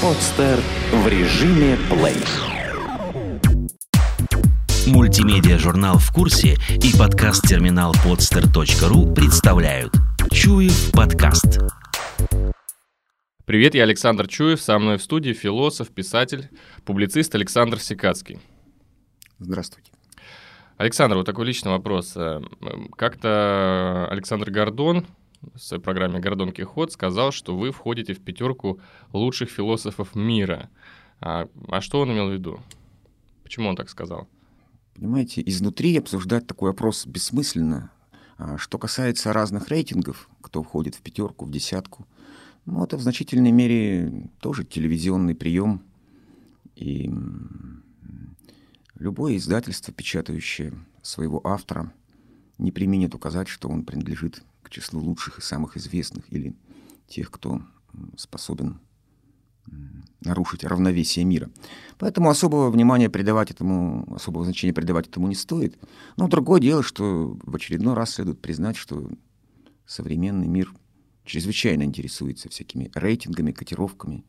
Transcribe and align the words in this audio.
Подстер 0.00 0.60
в 0.92 1.08
режиме 1.08 1.76
плей. 1.90 2.14
Мультимедиа-журнал 4.86 5.98
«В 5.98 6.12
курсе» 6.12 6.56
и 6.80 6.96
подкаст-терминал 6.96 7.92
podster.ru 8.04 9.12
представляют 9.12 9.92
Чуев 10.30 10.92
подкаст. 10.92 11.58
Привет, 13.44 13.74
я 13.74 13.82
Александр 13.82 14.28
Чуев, 14.28 14.60
со 14.60 14.78
мной 14.78 14.98
в 14.98 15.02
студии 15.02 15.32
философ, 15.32 15.88
писатель, 15.88 16.48
публицист 16.84 17.34
Александр 17.34 17.80
Сикацкий. 17.80 18.38
Здравствуйте. 19.40 19.90
Александр, 20.76 21.16
вот 21.16 21.26
такой 21.26 21.44
личный 21.44 21.72
вопрос. 21.72 22.12
Э, 22.14 22.40
как-то 22.96 24.06
Александр 24.08 24.52
Гордон 24.52 25.06
в 25.40 25.58
своей 25.58 25.82
программе 25.82 26.20
«Гордон 26.20 26.52
Кихот» 26.52 26.92
сказал, 26.92 27.32
что 27.32 27.56
вы 27.56 27.70
входите 27.70 28.14
в 28.14 28.20
пятерку 28.20 28.80
лучших 29.12 29.50
философов 29.50 30.14
мира. 30.14 30.68
А, 31.20 31.48
а 31.68 31.80
что 31.80 32.00
он 32.00 32.12
имел 32.12 32.28
в 32.28 32.32
виду? 32.32 32.60
Почему 33.42 33.68
он 33.68 33.76
так 33.76 33.88
сказал? 33.88 34.28
Понимаете, 34.94 35.42
изнутри 35.46 35.96
обсуждать 35.96 36.46
такой 36.46 36.70
вопрос 36.70 37.06
бессмысленно. 37.06 37.90
А 38.36 38.58
что 38.58 38.78
касается 38.78 39.32
разных 39.32 39.68
рейтингов, 39.68 40.28
кто 40.40 40.62
входит 40.62 40.94
в 40.94 41.00
пятерку, 41.00 41.44
в 41.44 41.50
десятку, 41.50 42.06
ну, 42.66 42.84
это 42.84 42.96
в 42.96 43.00
значительной 43.00 43.50
мере 43.50 44.30
тоже 44.40 44.64
телевизионный 44.64 45.34
прием. 45.34 45.82
И 46.76 47.10
любое 48.94 49.36
издательство, 49.36 49.92
печатающее 49.92 50.74
своего 51.02 51.40
автора, 51.46 51.92
не 52.58 52.70
применит 52.70 53.14
указать, 53.14 53.48
что 53.48 53.68
он 53.68 53.84
принадлежит 53.84 54.42
к 54.68 54.70
числу 54.70 55.00
лучших 55.00 55.38
и 55.38 55.42
самых 55.42 55.78
известных 55.78 56.30
или 56.30 56.54
тех, 57.06 57.30
кто 57.30 57.62
способен 58.16 58.80
нарушить 60.20 60.64
равновесие 60.64 61.24
мира. 61.24 61.50
Поэтому 61.98 62.28
особого 62.28 62.70
внимания 62.70 63.08
придавать 63.08 63.50
этому, 63.50 64.14
особого 64.14 64.44
значения 64.44 64.74
придавать 64.74 65.08
этому 65.08 65.26
не 65.26 65.34
стоит. 65.34 65.78
Но 66.16 66.28
другое 66.28 66.60
дело, 66.60 66.82
что 66.82 67.38
в 67.42 67.56
очередной 67.56 67.94
раз 67.94 68.14
следует 68.14 68.40
признать, 68.40 68.76
что 68.76 69.10
современный 69.86 70.48
мир 70.48 70.74
чрезвычайно 71.24 71.82
интересуется 71.82 72.48
всякими 72.48 72.90
рейтингами, 72.94 73.52
котировками. 73.52 74.24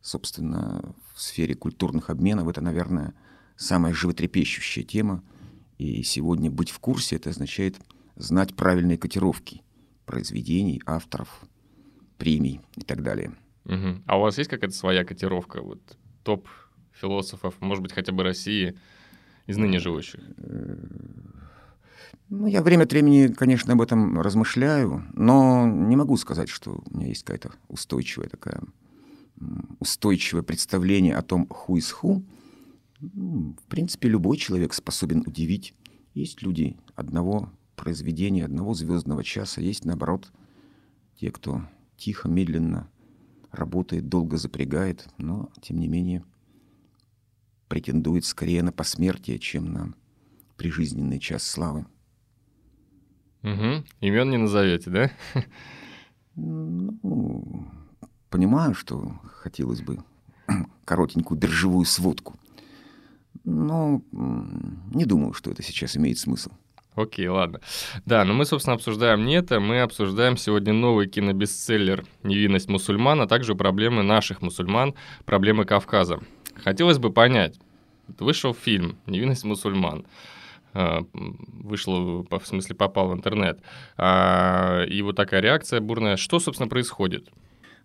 Собственно, 0.00 0.94
в 1.14 1.22
сфере 1.22 1.54
культурных 1.54 2.10
обменов 2.10 2.48
это, 2.48 2.60
наверное, 2.60 3.14
самая 3.56 3.94
животрепещущая 3.94 4.84
тема. 4.84 5.22
И 5.78 6.02
сегодня 6.02 6.50
быть 6.50 6.70
в 6.70 6.78
курсе— 6.78 7.16
это 7.16 7.30
означает 7.30 7.76
знать 8.16 8.54
правильные 8.54 8.98
котировки 8.98 9.62
произведений, 10.06 10.82
авторов, 10.86 11.28
премий 12.18 12.60
и 12.76 12.82
так 12.82 13.02
далее. 13.02 13.32
Угу. 13.64 14.02
А 14.06 14.18
у 14.18 14.22
вас 14.22 14.38
есть 14.38 14.50
какая-то 14.50 14.76
своя 14.76 15.04
котировка? 15.04 15.62
Вот 15.62 15.80
топ 16.22 16.48
философов, 16.92 17.54
может 17.60 17.82
быть, 17.82 17.92
хотя 17.92 18.12
бы 18.12 18.22
России, 18.22 18.76
из 19.46 19.56
ныне 19.56 19.78
живущих? 19.78 20.20
Ну, 22.30 22.46
я 22.46 22.62
время 22.62 22.84
от 22.84 22.92
времени, 22.92 23.28
конечно, 23.28 23.74
об 23.74 23.82
этом 23.82 24.20
размышляю, 24.20 25.04
но 25.12 25.66
не 25.66 25.96
могу 25.96 26.16
сказать, 26.16 26.48
что 26.48 26.82
у 26.86 26.96
меня 26.96 27.08
есть 27.08 27.24
какая-то 27.24 27.52
устойчивая 27.68 28.28
такая 28.28 28.62
устойчивое 29.80 30.42
представление 30.42 31.16
о 31.16 31.22
том, 31.22 31.48
who 31.50 31.76
is 31.76 31.92
who. 32.02 32.22
В 33.00 33.66
принципе, 33.68 34.08
любой 34.08 34.36
человек 34.36 34.72
способен 34.72 35.24
удивить. 35.26 35.74
Есть 36.14 36.42
люди 36.42 36.76
одного 36.94 37.50
произведения, 37.74 38.44
одного 38.44 38.74
звездного 38.74 39.24
часа, 39.24 39.60
есть, 39.60 39.84
наоборот, 39.84 40.32
те, 41.16 41.30
кто 41.30 41.62
тихо, 41.96 42.28
медленно 42.28 42.88
работает, 43.50 44.08
долго 44.08 44.36
запрягает, 44.36 45.08
но, 45.18 45.50
тем 45.62 45.78
не 45.78 45.88
менее, 45.88 46.24
претендует 47.68 48.24
скорее 48.24 48.62
на 48.62 48.72
посмертие, 48.72 49.38
чем 49.38 49.72
на 49.72 49.94
прижизненный 50.56 51.18
час 51.18 51.42
славы. 51.44 51.86
Угу. 53.42 53.84
Имен 54.00 54.30
не 54.30 54.38
назовете, 54.38 54.90
да? 54.90 55.10
Ну, 56.36 57.68
понимаю, 58.30 58.74
что 58.74 59.20
хотелось 59.24 59.82
бы 59.82 60.02
коротенькую 60.84 61.38
биржевую 61.38 61.84
сводку. 61.84 62.38
Но 63.44 64.02
не 64.12 65.04
думаю, 65.04 65.32
что 65.34 65.50
это 65.50 65.62
сейчас 65.62 65.96
имеет 65.96 66.18
смысл. 66.18 66.50
Окей, 66.96 67.26
ладно. 67.26 67.60
Да, 68.06 68.24
но 68.24 68.34
мы, 68.34 68.44
собственно, 68.44 68.74
обсуждаем 68.74 69.24
не 69.24 69.34
это, 69.34 69.58
мы 69.58 69.80
обсуждаем 69.80 70.36
сегодня 70.36 70.72
новый 70.72 71.08
кинобестселлер 71.08 72.04
«Невинность 72.22 72.68
мусульман», 72.68 73.20
а 73.20 73.26
также 73.26 73.56
проблемы 73.56 74.02
наших 74.04 74.42
мусульман, 74.42 74.94
проблемы 75.24 75.64
Кавказа. 75.64 76.20
Хотелось 76.62 76.98
бы 76.98 77.12
понять, 77.12 77.58
вышел 78.18 78.54
фильм 78.54 78.96
«Невинность 79.06 79.44
мусульман», 79.44 80.06
а, 80.72 81.04
вышел, 81.12 82.26
в 82.30 82.46
смысле, 82.46 82.76
попал 82.76 83.08
в 83.08 83.14
интернет, 83.14 83.60
а, 83.96 84.84
и 84.84 85.02
вот 85.02 85.16
такая 85.16 85.40
реакция 85.40 85.80
бурная. 85.80 86.16
Что, 86.16 86.38
собственно, 86.38 86.68
происходит? 86.68 87.28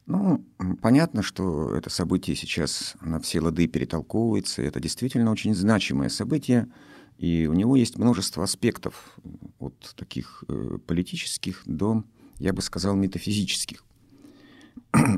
Ну, 0.06 0.44
понятно, 0.81 1.22
что 1.22 1.75
это 1.75 1.92
событие 1.92 2.36
сейчас 2.36 2.96
на 3.00 3.19
все 3.19 3.42
лады 3.42 3.68
перетолковывается. 3.68 4.64
Это 4.64 4.80
действительно 4.80 5.31
очень 5.31 5.53
значимое 5.53 6.09
событие, 6.09 6.68
и 7.19 7.47
у 7.47 7.53
него 7.53 7.75
есть 7.75 7.97
множество 7.97 8.46
аспектов, 8.46 9.19
от 9.59 9.94
таких 9.97 10.46
э, 10.47 10.78
политических 10.88 11.63
до, 11.66 12.06
я 12.38 12.53
бы 12.53 12.62
сказал, 12.62 12.96
метафизических. 12.96 13.84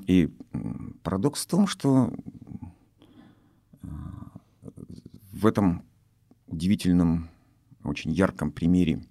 И 0.07 0.34
парадокс 1.03 1.44
в 1.44 1.47
том, 1.47 1.67
что 1.67 2.12
э, 3.84 3.88
в 5.31 5.45
этом 5.45 5.85
удивительном, 6.47 7.29
очень 7.84 8.12
ярком 8.12 8.51
примере, 8.51 9.06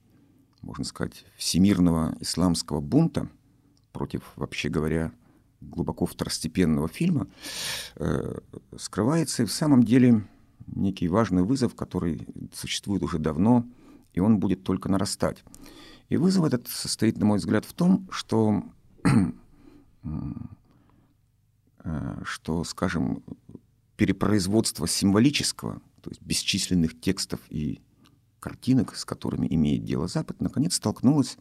можно 0.60 0.82
сказать, 0.82 1.24
всемирного 1.36 2.16
исламского 2.18 2.80
бунта 2.80 3.28
против, 3.92 4.32
вообще 4.34 4.68
говоря, 4.68 5.12
глубоко 5.60 6.06
второстепенного 6.06 6.88
фильма, 6.88 7.28
э, 7.94 8.40
скрывается 8.76 9.46
в 9.46 9.52
самом 9.52 9.84
деле 9.84 10.24
некий 10.74 11.08
важный 11.08 11.42
вызов, 11.42 11.74
который 11.74 12.26
существует 12.54 13.02
уже 13.02 13.18
давно, 13.18 13.66
и 14.12 14.20
он 14.20 14.38
будет 14.38 14.62
только 14.64 14.88
нарастать. 14.88 15.44
И 16.08 16.16
вызов 16.16 16.44
этот 16.44 16.68
состоит, 16.68 17.18
на 17.18 17.26
мой 17.26 17.38
взгляд, 17.38 17.64
в 17.64 17.72
том, 17.72 18.08
что, 18.10 18.64
э, 21.84 22.22
что 22.24 22.64
скажем, 22.64 23.22
перепроизводство 23.96 24.88
символического, 24.88 25.80
то 26.00 26.10
есть 26.10 26.22
бесчисленных 26.22 27.00
текстов 27.00 27.40
и 27.50 27.80
картинок, 28.40 28.96
с 28.96 29.04
которыми 29.04 29.46
имеет 29.48 29.84
дело 29.84 30.08
Запад, 30.08 30.40
наконец 30.40 30.74
столкнулось 30.74 31.36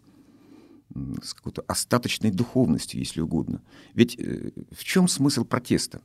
с 1.24 1.34
какой-то 1.34 1.64
остаточной 1.68 2.32
духовностью, 2.32 3.00
если 3.00 3.22
угодно. 3.22 3.62
Ведь 3.94 4.20
э, 4.20 4.52
в 4.72 4.84
чем 4.84 5.08
смысл 5.08 5.46
протеста? 5.46 6.02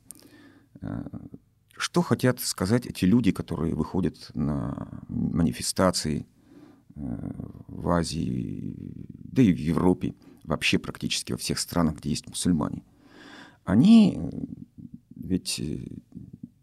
Э, 1.75 1.79
что 1.79 2.03
хотят 2.03 2.41
сказать 2.41 2.87
эти 2.87 3.05
люди, 3.05 3.33
которые 3.33 3.75
выходят 3.75 4.31
на 4.35 4.89
манифестации 5.09 6.27
э, 6.95 7.31
в 7.69 7.89
Азии, 7.91 8.75
да 9.09 9.43
и 9.43 9.53
в 9.53 9.59
Европе, 9.59 10.15
вообще 10.45 10.79
практически 10.79 11.33
во 11.33 11.39
всех 11.39 11.59
странах, 11.59 11.97
где 11.97 12.11
есть 12.11 12.29
мусульмане? 12.29 12.83
Они 13.65 14.19
ведь 15.17 15.61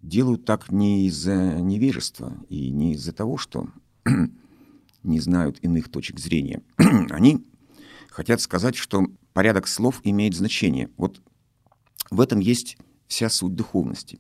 делают 0.02 0.46
так 0.46 0.72
не 0.72 1.08
из-за 1.08 1.56
невежества 1.60 2.38
и 2.50 2.70
не 2.70 2.94
из-за 2.94 3.12
того, 3.12 3.38
что 3.38 3.70
не 5.04 5.20
знают 5.20 5.60
иных 5.64 5.90
точек 5.90 6.20
зрения. 6.20 6.62
Они 7.10 7.46
хотят 8.10 8.42
сказать, 8.42 8.76
что 8.76 9.08
порядок 9.34 9.68
слов 9.68 10.02
имеет 10.04 10.36
значение. 10.36 10.90
Вот 10.98 11.22
в 12.12 12.22
этом 12.22 12.40
есть 12.40 12.78
вся 13.08 13.30
суть 13.30 13.56
духовности. 13.56 14.20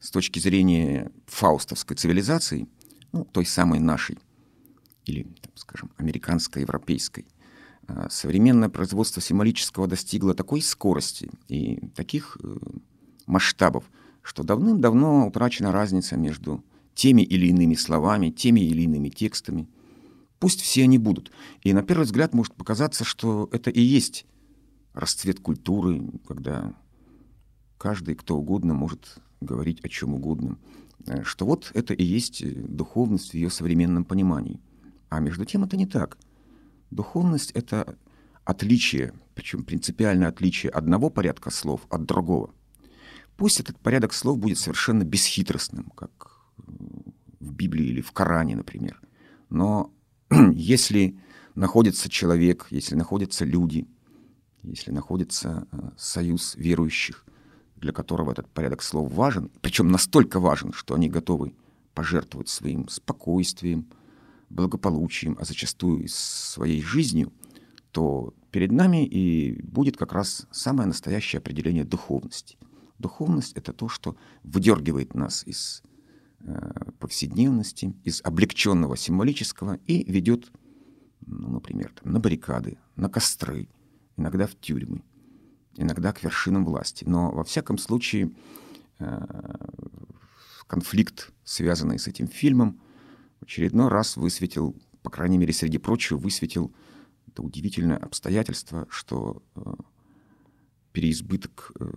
С 0.00 0.10
точки 0.10 0.38
зрения 0.38 1.10
фаустовской 1.26 1.96
цивилизации, 1.96 2.68
ну, 3.12 3.24
той 3.24 3.46
самой 3.46 3.80
нашей, 3.80 4.18
или, 5.04 5.22
там, 5.22 5.52
скажем, 5.54 5.90
американской, 5.96 6.62
европейской, 6.62 7.26
а, 7.86 8.08
современное 8.10 8.68
производство 8.68 9.20
символического 9.22 9.86
достигло 9.86 10.34
такой 10.34 10.60
скорости 10.60 11.30
и 11.48 11.80
таких 11.94 12.36
э, 12.42 12.56
масштабов, 13.26 13.84
что 14.22 14.42
давным-давно 14.42 15.26
утрачена 15.26 15.72
разница 15.72 16.16
между 16.16 16.62
теми 16.94 17.22
или 17.22 17.46
иными 17.46 17.74
словами, 17.74 18.30
теми 18.30 18.60
или 18.60 18.82
иными 18.82 19.08
текстами– 19.08 19.68
Пусть 20.38 20.60
все 20.60 20.84
они 20.84 20.98
будут. 20.98 21.32
И 21.62 21.72
на 21.72 21.82
первый 21.82 22.04
взгляд 22.04 22.32
может 22.32 22.54
показаться, 22.54 23.04
что 23.04 23.48
это 23.52 23.70
и 23.70 23.80
есть 23.80 24.24
расцвет 24.92 25.40
культуры, 25.40 26.02
когда 26.26 26.74
каждый, 27.76 28.14
кто 28.14 28.36
угодно, 28.36 28.74
может 28.74 29.18
говорить 29.40 29.80
о 29.84 29.88
чем 29.88 30.14
угодно. 30.14 30.58
Э, 31.06 31.22
что 31.22 31.46
вот 31.46 31.70
это 31.74 31.94
и 31.94 32.04
есть 32.04 32.42
духовность 32.68 33.30
в 33.30 33.34
ее 33.34 33.50
современном 33.50 34.04
понимании. 34.04 34.60
А 35.08 35.20
между 35.20 35.44
тем 35.44 35.64
это 35.64 35.76
не 35.76 35.86
так. 35.86 36.18
Духовность— 36.90 37.50
это 37.54 37.96
отличие, 38.44 39.12
причем 39.34 39.64
принципиальное 39.64 40.28
отличие 40.28 40.70
одного 40.70 41.10
порядка 41.10 41.50
слов 41.50 41.86
от 41.90 42.04
другого. 42.04 42.54
Пусть 43.36 43.60
этот 43.60 43.78
порядок 43.78 44.12
слов 44.12 44.38
будет 44.38 44.58
совершенно 44.58 45.04
бесхитростным, 45.04 45.92
как 45.94 46.40
в 47.38 47.52
Библии 47.52 47.86
или 47.86 48.00
в 48.00 48.12
Коране, 48.12 48.56
например. 48.56 49.00
Но 49.50 49.92
если 50.52 51.18
находится 51.54 52.08
человек, 52.08 52.66
если 52.70 52.94
находятся 52.94 53.44
люди, 53.44 53.86
если 54.62 54.90
находится 54.90 55.66
э, 55.70 55.90
союз 55.96 56.54
верующих, 56.56 57.24
для 57.80 57.92
которого 57.92 58.32
этот 58.32 58.48
порядок 58.48 58.82
слов 58.82 59.12
важен, 59.12 59.50
причем 59.60 59.88
настолько 59.88 60.40
важен, 60.40 60.72
что 60.72 60.94
они 60.94 61.08
готовы 61.08 61.54
пожертвовать 61.94 62.48
своим 62.48 62.88
спокойствием, 62.88 63.88
благополучием, 64.50 65.36
а 65.40 65.44
зачастую 65.44 66.04
и 66.04 66.08
своей 66.08 66.82
жизнью, 66.82 67.32
то 67.90 68.34
перед 68.50 68.72
нами 68.72 69.06
и 69.06 69.60
будет 69.62 69.96
как 69.96 70.12
раз 70.12 70.46
самое 70.50 70.86
настоящее 70.86 71.38
определение 71.38 71.84
духовности. 71.84 72.56
Духовность— 72.98 73.52
это 73.54 73.72
то, 73.72 73.88
что 73.88 74.16
выдергивает 74.42 75.14
нас 75.14 75.46
из 75.46 75.82
э, 76.40 76.90
повседневности, 76.98 77.94
из 78.04 78.20
облегченного 78.24 78.96
символического 78.96 79.78
и 79.86 80.10
ведет, 80.10 80.50
ну, 81.24 81.48
например, 81.50 81.92
там, 82.00 82.12
на 82.12 82.20
баррикады, 82.20 82.78
на 82.96 83.08
костры, 83.08 83.68
иногда 84.16 84.46
в 84.46 84.54
тюрьмы, 84.56 85.02
иногда 85.78 86.12
к 86.12 86.22
вершинам 86.22 86.64
власти. 86.64 87.04
Но 87.04 87.30
во 87.30 87.44
всяком 87.44 87.78
случае 87.78 88.32
э, 88.98 89.20
конфликт, 90.66 91.32
связанный 91.44 91.98
с 91.98 92.08
этим 92.08 92.26
фильмом, 92.26 92.80
в 93.40 93.44
очередной 93.44 93.88
раз 93.88 94.16
высветил, 94.16 94.76
по 95.02 95.10
крайней 95.10 95.38
мере, 95.38 95.52
среди 95.52 95.78
прочего, 95.78 96.18
высветил 96.18 96.74
это 97.28 97.42
удивительное 97.42 97.96
обстоятельство, 97.96 98.86
что 98.90 99.42
э, 99.54 99.60
переизбыток 100.92 101.72
э, 101.78 101.90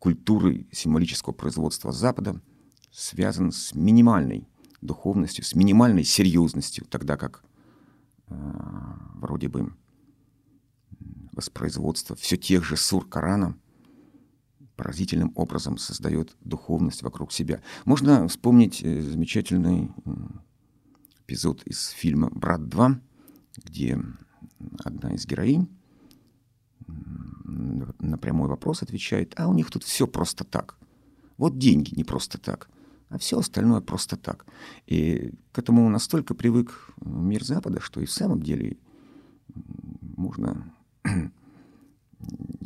культуры 0.00 0.66
символического 0.72 1.32
производства 1.32 1.92
Запада 1.92 2.40
связан 2.90 3.52
с 3.52 3.74
минимальной 3.74 4.48
духовностью, 4.80 5.44
с 5.44 5.54
минимальной 5.54 6.04
серьезностью, 6.04 6.84
тогда 6.84 7.16
как 7.16 7.42
вроде 8.26 9.48
бы 9.48 9.72
воспроизводство 11.34 12.16
все 12.16 12.36
тех 12.36 12.64
же 12.64 12.76
сур 12.76 13.08
Корана 13.08 13.56
поразительным 14.76 15.32
образом 15.36 15.78
создает 15.78 16.36
духовность 16.40 17.02
вокруг 17.02 17.32
себя. 17.32 17.62
Можно 17.84 18.26
вспомнить 18.28 18.82
э, 18.82 19.00
замечательный 19.02 19.90
эпизод 21.26 21.62
из 21.64 21.88
фильма 21.88 22.28
«Брат 22.30 22.60
2», 22.60 23.00
где 23.64 24.00
одна 24.84 25.14
из 25.14 25.26
героинь 25.26 25.68
на 27.46 28.18
прямой 28.18 28.48
вопрос 28.48 28.82
отвечает, 28.82 29.34
а 29.36 29.48
у 29.48 29.54
них 29.54 29.70
тут 29.70 29.84
все 29.84 30.06
просто 30.06 30.44
так. 30.44 30.76
Вот 31.36 31.58
деньги 31.58 31.94
не 31.94 32.04
просто 32.04 32.38
так, 32.38 32.68
а 33.08 33.18
все 33.18 33.38
остальное 33.38 33.80
просто 33.80 34.16
так. 34.16 34.46
И 34.86 35.32
к 35.52 35.58
этому 35.58 35.88
настолько 35.88 36.34
привык 36.34 36.90
мир 37.00 37.44
Запада, 37.44 37.80
что 37.80 38.00
и 38.00 38.06
в 38.06 38.12
самом 38.12 38.42
деле 38.42 38.76
можно 40.00 40.73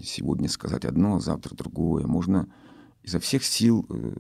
сегодня 0.02 0.48
сказать 0.48 0.84
одно, 0.84 1.16
а 1.16 1.20
завтра 1.20 1.54
другое. 1.54 2.06
Можно 2.06 2.48
изо 3.02 3.20
всех 3.20 3.44
сил 3.44 3.86
э, 3.88 4.16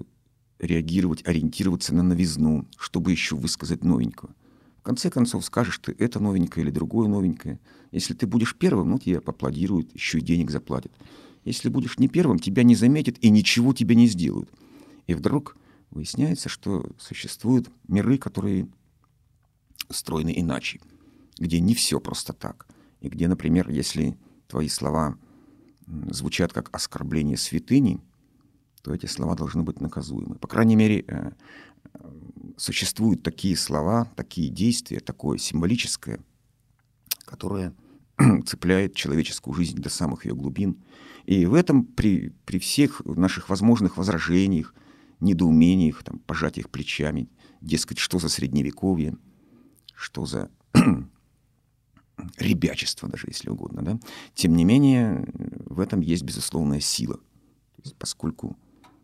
реагировать, 0.58 1.26
ориентироваться 1.26 1.94
на 1.94 2.02
новизну, 2.02 2.66
чтобы 2.78 3.12
еще 3.12 3.36
высказать 3.36 3.84
новенького. 3.84 4.34
В 4.78 4.82
конце 4.82 5.10
концов, 5.10 5.44
скажешь 5.44 5.78
ты 5.78 5.94
это 5.98 6.20
новенькое 6.20 6.64
или 6.64 6.70
другое 6.70 7.08
новенькое. 7.08 7.60
Если 7.92 8.14
ты 8.14 8.26
будешь 8.26 8.56
первым, 8.56 8.90
ну, 8.90 8.98
тебе 8.98 9.20
поаплодируют, 9.20 9.92
еще 9.94 10.18
и 10.18 10.22
денег 10.22 10.50
заплатят. 10.50 10.92
Если 11.44 11.68
будешь 11.68 11.98
не 11.98 12.08
первым, 12.08 12.38
тебя 12.38 12.62
не 12.62 12.74
заметят 12.74 13.16
и 13.20 13.30
ничего 13.30 13.72
тебе 13.72 13.94
не 13.94 14.06
сделают. 14.06 14.50
И 15.06 15.14
вдруг 15.14 15.56
выясняется, 15.90 16.48
что 16.48 16.90
существуют 16.98 17.70
миры, 17.86 18.18
которые 18.18 18.68
устроены 19.88 20.32
иначе, 20.36 20.80
где 21.38 21.60
не 21.60 21.74
все 21.74 22.00
просто 22.00 22.32
так. 22.32 22.66
И 23.00 23.08
где, 23.08 23.28
например, 23.28 23.70
если 23.70 24.18
твои 24.46 24.68
слова 24.68 25.16
звучат 25.86 26.52
как 26.52 26.68
оскорбление 26.72 27.36
святыни, 27.36 28.00
то 28.82 28.94
эти 28.94 29.06
слова 29.06 29.34
должны 29.34 29.62
быть 29.62 29.80
наказуемы. 29.80 30.36
По 30.36 30.48
крайней 30.48 30.76
мере, 30.76 31.04
э, 31.06 31.32
существуют 32.56 33.22
такие 33.22 33.56
слова, 33.56 34.10
такие 34.16 34.50
действия, 34.50 35.00
такое 35.00 35.38
символическое, 35.38 36.20
которое 37.24 37.74
цепляет 38.46 38.94
человеческую 38.94 39.54
жизнь 39.54 39.78
до 39.78 39.88
самых 39.88 40.26
ее 40.26 40.34
глубин. 40.34 40.82
И 41.24 41.46
в 41.46 41.54
этом 41.54 41.84
при, 41.84 42.30
при 42.44 42.58
всех 42.58 43.02
наших 43.04 43.48
возможных 43.48 43.96
возражениях, 43.96 44.74
недоумениях, 45.20 46.02
там, 46.02 46.18
пожатиях 46.20 46.70
плечами, 46.70 47.28
дескать, 47.60 47.98
что 47.98 48.18
за 48.18 48.28
средневековье, 48.28 49.16
что 49.94 50.26
за 50.26 50.50
ребячество 52.38 53.08
даже, 53.08 53.26
если 53.28 53.50
угодно, 53.50 53.82
да? 53.82 53.98
тем 54.34 54.56
не 54.56 54.64
менее 54.64 55.26
в 55.66 55.80
этом 55.80 56.00
есть 56.00 56.22
безусловная 56.22 56.80
сила, 56.80 57.18
поскольку 57.98 58.56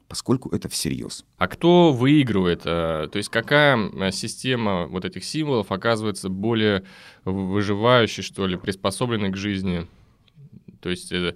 поскольку 0.07 0.51
это 0.51 0.69
всерьез. 0.69 1.25
А 1.39 1.49
кто 1.49 1.93
выигрывает? 1.93 2.61
Э, 2.65 3.09
то 3.11 3.17
есть 3.17 3.31
какая 3.31 3.77
э, 3.77 4.13
система 4.13 4.87
вот 4.87 5.05
этих 5.05 5.25
символов 5.25 5.73
оказывается 5.73 6.29
более 6.29 6.85
выживающей, 7.25 8.23
что 8.23 8.47
ли, 8.47 8.57
приспособленной 8.57 9.33
к 9.33 9.37
жизни? 9.37 9.89
То 10.81 10.91
есть 10.91 11.11
э, 11.11 11.35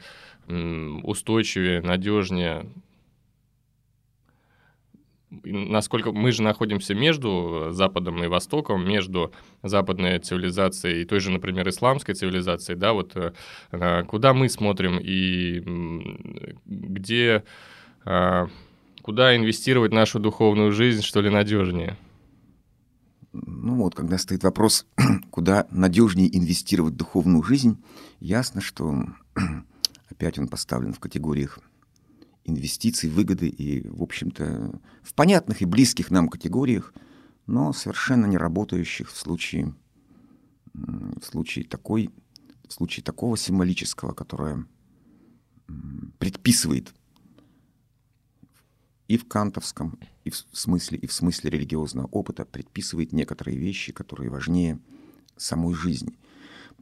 устойчивее, 1.02 1.80
надежнее? 1.80 2.70
Насколько 5.30 6.12
мы 6.12 6.32
же 6.32 6.42
находимся 6.42 6.94
между 6.94 7.68
Западом 7.70 8.22
и 8.24 8.28
Востоком, 8.28 8.88
между 8.88 9.32
западной 9.62 10.18
цивилизацией 10.18 11.02
и 11.02 11.04
той 11.04 11.20
же, 11.20 11.30
например, 11.30 11.68
исламской 11.68 12.14
цивилизацией, 12.14 12.78
да, 12.78 12.92
вот 12.92 13.16
куда 14.08 14.34
мы 14.34 14.48
смотрим 14.48 14.98
и 15.00 15.62
где 16.64 17.44
а, 18.04 18.48
куда 19.02 19.36
инвестировать 19.36 19.92
нашу 19.92 20.18
духовную 20.18 20.72
жизнь, 20.72 21.02
что 21.02 21.20
ли, 21.20 21.30
надежнее? 21.30 21.96
Ну 23.32 23.76
вот, 23.76 23.94
когда 23.94 24.18
стоит 24.18 24.44
вопрос, 24.44 24.86
куда 25.30 25.66
надежнее 25.70 26.34
инвестировать 26.34 26.96
духовную 26.96 27.42
жизнь, 27.42 27.82
ясно, 28.20 28.60
что 28.60 29.04
опять 30.10 30.38
он 30.38 30.48
поставлен 30.48 30.92
в 30.92 31.00
категориях 31.00 31.58
инвестиций, 32.48 33.10
выгоды 33.10 33.48
и, 33.48 33.86
в 33.88 34.02
общем-то, 34.02 34.80
в 35.02 35.14
понятных 35.14 35.62
и 35.62 35.66
близких 35.66 36.10
нам 36.10 36.28
категориях, 36.28 36.92
но 37.46 37.72
совершенно 37.72 38.26
не 38.26 38.36
работающих 38.36 39.10
в 39.10 39.16
случае, 39.16 39.74
в 40.74 41.22
случае, 41.22 41.64
такой, 41.64 42.10
в 42.66 42.72
случае 42.72 43.04
такого 43.04 43.36
символического, 43.36 44.12
которое 44.12 44.66
предписывает 46.18 46.94
и 49.08 49.16
в 49.16 49.26
кантовском, 49.26 49.98
и 50.24 50.30
в 50.30 50.36
смысле, 50.52 50.98
и 50.98 51.06
в 51.06 51.12
смысле 51.12 51.50
религиозного 51.50 52.06
опыта 52.06 52.44
предписывает 52.44 53.12
некоторые 53.12 53.58
вещи, 53.58 53.92
которые 53.92 54.30
важнее 54.30 54.78
самой 55.36 55.74
жизни. 55.74 56.18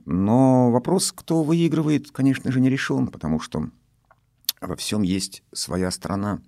Но 0.05 0.71
вопрос, 0.71 1.13
кто 1.13 1.43
выигрывает, 1.43 2.11
конечно 2.11 2.51
же, 2.53 2.61
не 2.61 2.69
решен, 2.69 3.09
потому 3.09 3.41
что 3.41 3.71
во 4.69 4.77
всем 4.77 5.03
есть 5.03 5.43
своя 5.53 5.91
страна. 5.91 6.43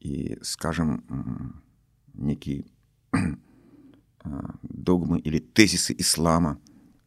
И, 0.00 0.38
скажем, 0.42 1.62
некие 2.14 2.66
а, 3.12 4.54
догмы 4.62 5.20
или 5.20 5.38
тезисы 5.38 5.94
ислама, 5.96 6.58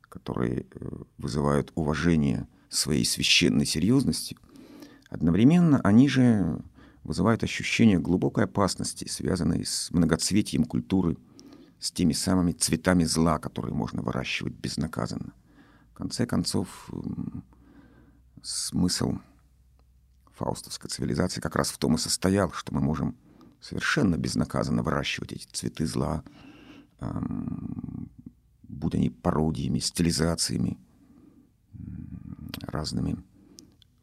которые 0.02 0.66
э, 0.72 0.90
вызывают 1.18 1.72
уважение 1.76 2.48
своей 2.70 3.06
священной 3.06 3.66
серьезностью, 3.66 4.38
одновременно 5.10 5.82
они 5.82 6.08
же 6.08 6.62
вызывают 7.04 7.44
ощущение 7.44 8.00
глубокой 8.00 8.46
опасности, 8.46 9.08
связанной 9.08 9.66
с 9.66 9.92
многоцветием 9.92 10.64
культуры, 10.64 11.18
с 11.80 11.92
теми 11.92 12.14
самыми 12.14 12.52
цветами 12.54 13.04
зла, 13.04 13.38
которые 13.38 13.76
можно 13.76 14.02
выращивать 14.02 14.54
безнаказанно. 14.54 15.34
В 15.92 15.94
конце 15.94 16.26
концов, 16.26 16.90
смысл 18.42 19.18
фаустовской 20.36 20.90
цивилизации 20.90 21.42
как 21.42 21.56
раз 21.56 21.70
в 21.70 21.78
том 21.78 21.96
и 21.96 21.98
состоял, 21.98 22.52
что 22.52 22.74
мы 22.74 22.82
можем 22.82 23.16
совершенно 23.62 24.18
безнаказанно 24.18 24.84
выращивать 24.84 25.34
эти 25.34 25.48
цветы 25.52 25.86
зла, 25.86 26.24
эм, 27.00 28.10
будь 28.64 28.96
они 28.96 29.10
пародиями, 29.10 29.80
стилизациями, 29.80 30.78
разными 32.62 33.18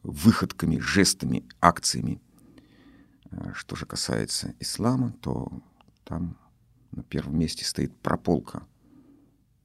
выходками, 0.03 0.79
жестами, 0.79 1.47
акциями– 1.61 2.21
Э, 3.33 3.53
что 3.55 3.77
же 3.77 3.87
касается 3.87 4.55
ислама, 4.61 5.13
то 5.21 5.51
там 6.05 6.37
на 6.91 7.03
первом 7.03 7.39
месте 7.39 7.65
стоит 7.65 7.95
прополка 7.97 8.67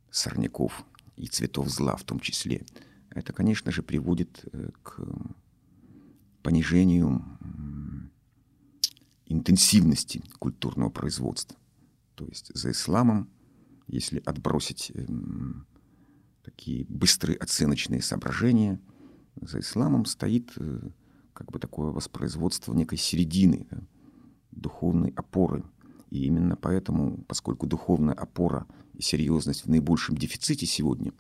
сорняков 0.09 0.85
и 1.15 1.27
цветов 1.27 1.69
зла 1.69 1.95
в 1.95 2.03
том 2.03 2.19
числе. 2.19 2.65
Это, 3.09 3.33
конечно 3.33 3.71
же, 3.71 3.83
приводит 3.83 4.45
э, 4.51 4.69
к 4.83 4.99
понижению 6.47 7.25
интенсивности 9.25 10.23
культурного 10.39 10.89
производства. 10.89 11.57
То 12.15 12.25
есть 12.25 12.55
за 12.55 12.71
исламом, 12.71 13.29
если 13.87 14.23
отбросить 14.25 14.93
такие 16.45 16.85
быстрые 16.85 17.37
оценочные 17.37 18.01
соображения, 18.01 18.79
за 19.41 19.59
исламом 19.59 20.05
стоит 20.05 20.53
как 21.33 21.51
бы 21.51 21.59
такое 21.59 21.91
воспроизводство 21.91 22.73
некой 22.73 22.97
середины, 22.97 23.67
да, 23.69 23.79
духовной 24.51 25.09
опоры. 25.17 25.65
И 26.11 26.27
именно 26.27 26.55
поэтому, 26.55 27.25
поскольку 27.27 27.67
духовная 27.67 28.13
опора 28.13 28.67
и 28.93 29.01
серьезность 29.01 29.65
в 29.65 29.69
наибольшем 29.69 30.15
дефиците 30.15 30.65
сегодня, 30.65 31.11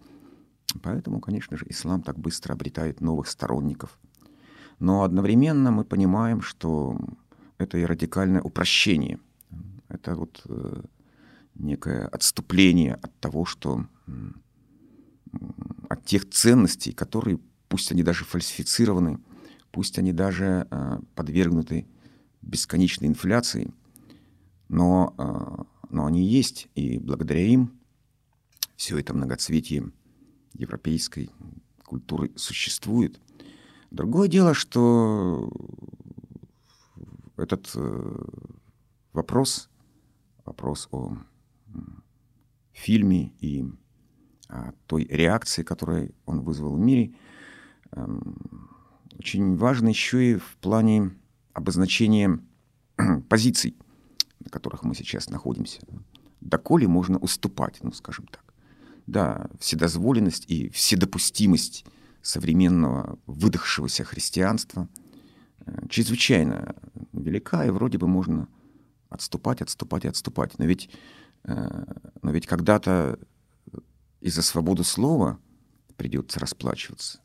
поэтому, 0.81 1.19
конечно 1.19 1.57
же, 1.57 1.65
ислам 1.67 2.01
так 2.01 2.17
быстро 2.17 2.53
обретает 2.53 3.01
новых 3.01 3.27
сторонников. 3.27 3.99
Но 4.79 5.03
одновременно 5.03 5.71
мы 5.71 5.83
понимаем, 5.83 6.41
что 6.41 6.97
это 7.57 7.77
и 7.77 7.85
радикальное 7.85 8.41
упрощение. 8.41 9.19
Это 9.89 10.15
вот 10.15 10.41
э, 10.45 10.81
некое 11.55 12.07
отступление 12.07 12.95
от 12.95 13.17
того, 13.19 13.45
что 13.45 13.85
от 15.89 16.05
тех 16.05 16.29
ценностей, 16.29 16.91
которые, 16.91 17.39
пусть 17.67 17.91
они 17.91 18.03
даже 18.03 18.25
фальсифицированы, 18.25 19.19
пусть 19.71 19.97
они 19.97 20.13
даже 20.13 20.67
э, 20.69 20.99
подвергнуты 21.15 21.87
бесконечной 22.41 23.07
инфляции, 23.07 23.73
но, 24.69 25.13
э, 25.17 25.63
но 25.89 26.05
они 26.05 26.23
есть, 26.23 26.67
и 26.75 26.99
благодаря 26.99 27.41
им 27.41 27.71
все 28.75 28.97
это 28.99 29.13
многоцветие 29.13 29.91
европейской 30.53 31.29
культуры 31.83 32.31
существует. 32.35 33.19
Другое 33.97 34.27
дело, 34.27 34.53
что 34.53 35.49
этот 37.35 37.71
э, 37.73 38.15
вопрос, 39.11 39.71
вопрос 40.45 40.87
о 40.91 41.17
фильме 42.73 43.33
и 43.39 43.65
о 44.49 44.73
той 44.85 45.05
реакции, 45.05 45.63
которую 45.63 46.13
он 46.27 46.41
вызвал 46.41 46.75
в 46.75 46.79
мире, 46.79 47.15
эм, 47.93 48.69
очень 49.17 49.57
важно 49.57 49.87
еще 49.87 50.33
и 50.33 50.35
в 50.35 50.57
плане 50.61 51.17
обозначения 51.53 52.39
позиций, 53.29 53.75
на 54.39 54.51
которых 54.51 54.83
мы 54.83 54.93
сейчас 54.93 55.31
находимся. 55.31 55.81
Доколе 56.39 56.87
можно 56.87 57.17
уступать, 57.17 57.79
ну, 57.81 57.91
скажем 57.91 58.27
так. 58.27 58.53
Да, 59.07 59.49
вседозволенность 59.59 60.45
и 60.51 60.69
вседопустимость 60.69 61.83
современного 62.27 63.17
выдохшегося 63.25 64.03
христианства 64.03 64.89
э, 65.65 65.87
чрезвычайно 65.89 66.75
велика, 67.13 67.65
и 67.65 67.69
вроде 67.69 67.97
бы 67.97 68.07
можно 68.07 68.47
отступать, 69.09 69.61
отступать 69.61 70.05
отступать. 70.05 70.59
Но 70.59 70.65
ведь, 70.65 70.89
э, 71.45 71.85
но 72.21 72.31
ведь 72.31 72.45
когда-то 72.45 73.17
и 74.19 74.29
за 74.29 74.41
свободу 74.41 74.83
слова 74.83 75.39
придется 75.95 76.39
расплачиваться 76.39 77.21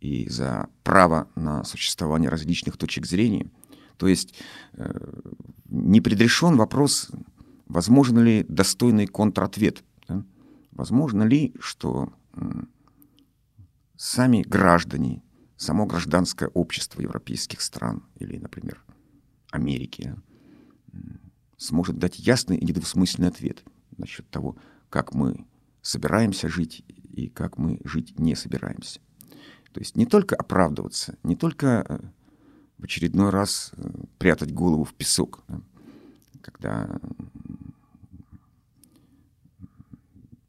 и 0.00 0.28
за 0.28 0.68
право 0.82 1.28
на 1.34 1.64
существование 1.64 2.28
различных 2.28 2.76
точек 2.76 3.06
зрения. 3.06 3.50
То 3.96 4.06
есть 4.06 4.34
э, 4.74 5.20
не 5.68 6.02
предрешен 6.02 6.56
вопрос, 6.56 7.10
возможно 7.66 8.20
ли 8.20 8.44
достойный 8.48 9.06
контратвет. 9.06 9.82
Возможно 10.72 11.22
ли, 11.22 11.54
что 11.60 12.12
сами 14.02 14.42
граждане, 14.42 15.22
само 15.56 15.86
гражданское 15.86 16.48
общество 16.48 17.00
европейских 17.00 17.60
стран 17.60 18.02
или, 18.16 18.36
например, 18.36 18.82
Америки 19.52 20.16
сможет 21.56 21.98
дать 21.98 22.18
ясный 22.18 22.56
и 22.56 22.64
недвусмысленный 22.64 23.28
ответ 23.28 23.62
насчет 23.96 24.28
того, 24.28 24.56
как 24.90 25.14
мы 25.14 25.46
собираемся 25.82 26.48
жить 26.48 26.84
и 26.88 27.28
как 27.28 27.58
мы 27.58 27.80
жить 27.84 28.18
не 28.18 28.34
собираемся. 28.34 29.00
То 29.72 29.78
есть 29.78 29.96
не 29.96 30.06
только 30.06 30.34
оправдываться, 30.34 31.16
не 31.22 31.36
только 31.36 31.86
э, 31.88 31.98
в 32.78 32.84
очередной 32.84 33.30
раз 33.30 33.70
э, 33.76 33.88
прятать 34.18 34.52
голову 34.52 34.82
в 34.82 34.94
песок, 34.94 35.44
да, 35.46 35.60
когда 36.42 37.00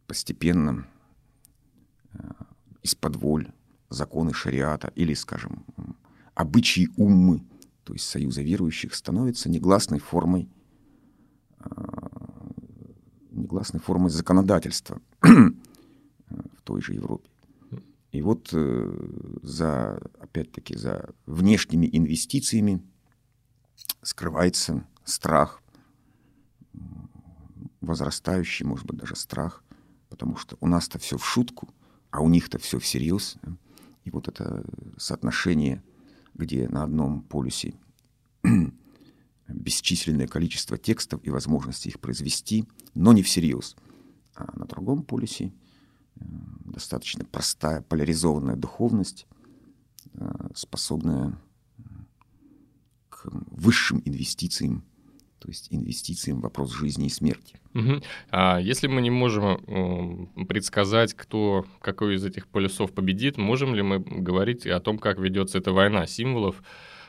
постепенно 0.07 0.87
из-под 2.83 3.15
воль 3.15 3.51
законы 3.89 4.33
шариата 4.33 4.91
или, 4.95 5.13
скажем, 5.13 5.65
обычаи 6.35 6.89
уммы, 6.97 7.43
то 7.83 7.93
есть 7.93 8.05
союза 8.05 8.41
верующих, 8.41 8.93
становятся 8.95 9.49
негласной 9.49 9.99
формой, 9.99 10.49
негласной 13.31 13.79
формой 13.79 14.09
законодательства 14.09 15.01
в 15.21 16.61
той 16.63 16.81
же 16.81 16.93
Европе. 16.93 17.29
И 18.11 18.21
вот 18.21 18.49
э, 18.53 19.39
за, 19.41 19.99
опять-таки, 20.19 20.77
за 20.77 21.09
внешними 21.25 21.89
инвестициями 21.91 22.83
скрывается 24.03 24.85
страх, 25.03 25.63
возрастающий, 27.81 28.67
может 28.67 28.85
быть, 28.85 28.99
даже 28.99 29.15
страх, 29.15 29.63
потому 30.09 30.35
что 30.37 30.57
у 30.61 30.67
нас-то 30.67 30.99
все 30.99 31.17
в 31.17 31.25
шутку, 31.25 31.72
а 32.13 32.21
у 32.21 32.29
них-то 32.29 32.59
все 32.59 32.77
всерьез. 32.77 33.37
И 34.03 34.11
вот 34.11 34.27
это 34.27 34.63
соотношение, 34.97 35.83
где 36.35 36.69
на 36.69 36.83
одном 36.83 37.23
полюсе 37.23 37.73
бесчисленное 39.47 40.27
количество 40.27 40.77
текстов 40.77 41.21
и 41.23 41.31
возможности 41.31 41.87
их 41.87 41.99
произвести, 41.99 42.65
но 42.93 43.13
не 43.13 43.23
всерьез, 43.23 43.75
а 44.35 44.55
на 44.55 44.65
другом 44.65 45.01
полюсе 45.01 45.53
достаточно 46.15 47.25
простая 47.25 47.81
поляризованная 47.81 48.57
духовность, 48.57 49.25
э, 50.13 50.49
способная 50.53 51.35
к 53.09 53.27
высшим 53.31 54.03
инвестициям, 54.05 54.83
то 55.39 55.47
есть 55.47 55.67
инвестициям 55.71 56.39
в 56.39 56.43
вопрос 56.43 56.73
жизни 56.73 57.07
и 57.07 57.09
смерти. 57.09 57.59
Угу. 57.73 58.01
А 58.31 58.59
если 58.59 58.87
мы 58.87 59.01
не 59.01 59.09
можем 59.09 60.29
предсказать, 60.47 61.13
кто 61.13 61.65
какой 61.81 62.15
из 62.15 62.25
этих 62.25 62.47
полюсов 62.47 62.91
победит, 62.91 63.37
можем 63.37 63.73
ли 63.75 63.81
мы 63.81 63.99
говорить 63.99 64.67
о 64.67 64.79
том, 64.79 64.99
как 64.99 65.19
ведется 65.19 65.57
эта 65.57 65.71
война 65.73 66.05
символов 66.05 66.61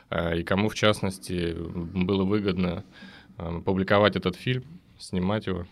э, 0.09 0.39
и 0.39 0.43
кому, 0.43 0.69
в 0.69 0.75
частности, 0.75 1.55
было 1.55 2.23
выгодно 2.23 2.83
публиковать 3.65 4.15
этот 4.15 4.35
фильм, 4.35 4.63
снимать 4.97 5.45
его? 5.47 5.65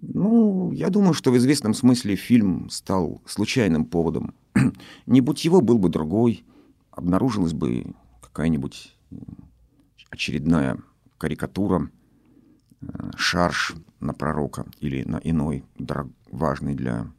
Ну, 0.00 0.72
я 0.72 0.90
думаю, 0.90 1.14
что 1.14 1.30
в 1.30 1.36
известном 1.36 1.74
смысле 1.74 2.16
фильм 2.16 2.68
стал 2.70 3.22
случайным 3.26 3.84
поводом. 3.84 4.34
Не 5.06 5.20
будь 5.20 5.44
его, 5.44 5.60
был 5.60 5.78
бы 5.78 5.88
другой, 5.88 6.44
обнаружилась 6.90 7.52
бы 7.52 7.86
какая-нибудь 8.20 8.94
очередная 10.10 10.78
карикатура, 11.18 11.90
шарж 13.16 13.74
на 14.00 14.12
пророка 14.12 14.66
или 14.80 15.02
на 15.04 15.16
иной 15.16 15.64
важный 16.30 16.74
для 16.74 17.10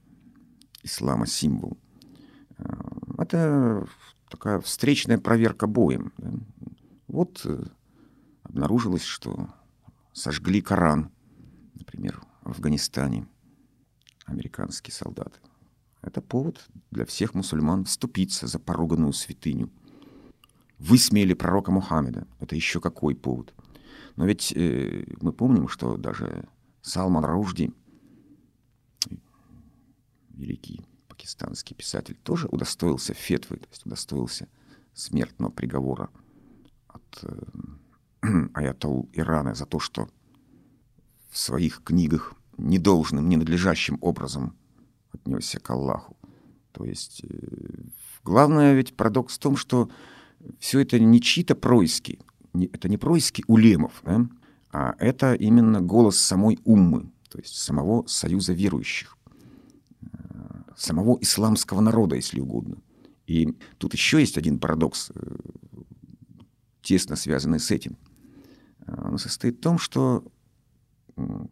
ислама 0.83 1.25
символ. 1.27 1.77
Э, 2.57 2.63
это 3.17 3.87
такая 4.29 4.59
встречная 4.59 5.17
проверка 5.17 5.67
боем. 5.67 6.13
Вот 7.07 7.41
э, 7.45 7.63
обнаружилось, 8.43 9.03
что 9.03 9.49
сожгли 10.13 10.61
Коран, 10.61 11.11
например, 11.73 12.21
в 12.41 12.51
Афганистане 12.51 13.27
американские 14.25 14.93
солдаты. 14.93 15.39
Это 16.01 16.21
повод 16.21 16.67
для 16.91 17.05
всех 17.05 17.33
мусульман 17.33 17.85
вступиться 17.85 18.47
за 18.47 18.59
поруганную 18.59 19.13
святыню. 19.13 19.71
Высмеяли 20.77 21.33
пророка 21.33 21.71
Мухаммеда. 21.71 22.27
Это 22.39 22.55
еще 22.55 22.79
какой 22.79 23.15
повод? 23.15 23.53
Но 24.15 24.25
ведь 24.25 24.53
э, 24.55 25.05
мы 25.21 25.33
помним, 25.33 25.67
что 25.67 25.97
даже 25.97 26.47
Салман 26.81 27.25
Ружди, 27.25 27.73
великий 30.29 30.85
пакистанский 31.07 31.75
писатель, 31.75 32.15
тоже 32.15 32.47
удостоился 32.47 33.13
фетвы, 33.13 33.57
то 33.57 33.67
есть 33.69 33.85
удостоился 33.85 34.47
смертного 34.93 35.51
приговора 35.51 36.09
от 36.87 37.23
э, 37.23 37.43
аятол 38.53 39.09
Ирана 39.13 39.53
за 39.53 39.65
то, 39.65 39.79
что 39.79 40.09
в 41.29 41.37
своих 41.37 41.83
книгах 41.83 42.33
недолжным, 42.57 43.27
ненадлежащим 43.27 43.97
образом 44.01 44.57
отнесся 45.11 45.59
к 45.59 45.69
Аллаху. 45.69 46.17
То 46.71 46.85
есть 46.85 47.23
э, 47.23 47.27
главное 48.23 48.73
ведь 48.73 48.95
парадокс 48.95 49.35
в 49.35 49.39
том, 49.39 49.57
что 49.57 49.89
все 50.59 50.79
это 50.79 50.99
не 50.99 51.21
чьи-то 51.21 51.55
происки, 51.55 52.19
это 52.63 52.89
не 52.89 52.97
происки 52.97 53.43
улемов, 53.47 54.01
да? 54.03 54.27
а 54.71 54.95
это 54.99 55.33
именно 55.33 55.81
голос 55.81 56.17
самой 56.17 56.59
уммы, 56.63 57.11
то 57.29 57.39
есть 57.39 57.55
самого 57.55 58.05
союза 58.07 58.53
верующих, 58.53 59.17
э, 60.01 60.07
самого 60.75 61.17
исламского 61.21 61.81
народа, 61.81 62.15
если 62.15 62.39
угодно. 62.39 62.77
И 63.27 63.57
тут 63.77 63.93
еще 63.93 64.19
есть 64.19 64.37
один 64.37 64.59
парадокс, 64.59 65.11
э, 65.13 65.35
тесно 66.81 67.15
связанный 67.15 67.59
с 67.59 67.71
этим. 67.71 67.97
Она 68.85 69.17
состоит 69.17 69.57
в 69.57 69.61
том, 69.61 69.79
что 69.79 70.23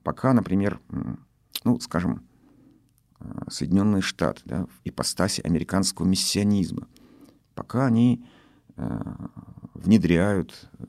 пока, 0.04 0.34
например, 0.34 0.80
ну, 1.64 1.80
скажем, 1.80 2.28
Соединенные 3.50 4.02
Штаты, 4.02 4.42
да, 4.46 4.66
в 4.66 4.82
ипостаси 4.84 5.42
американского 5.42 6.06
миссионизма, 6.06 6.88
пока 7.56 7.86
они 7.86 8.26
внедряют, 9.74 10.70
э, 10.80 10.86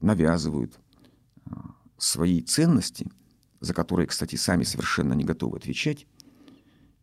навязывают 0.00 0.78
свои 1.98 2.42
ценности, 2.42 3.08
за 3.60 3.74
которые, 3.74 4.06
кстати, 4.06 4.36
сами 4.36 4.64
совершенно 4.64 5.14
не 5.14 5.24
готовы 5.24 5.58
отвечать, 5.58 6.06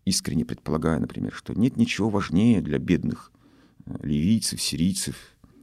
искренне 0.06 0.46
предполагая, 0.46 1.00
например, 1.00 1.34
что 1.34 1.53
нет 1.53 1.77
ничего 1.77 2.10
важнее 2.10 2.62
для 2.62 2.77
бедных 2.77 3.32
э, 3.86 3.96
ливийцев, 4.03 4.62
сирийцев, 4.62 5.15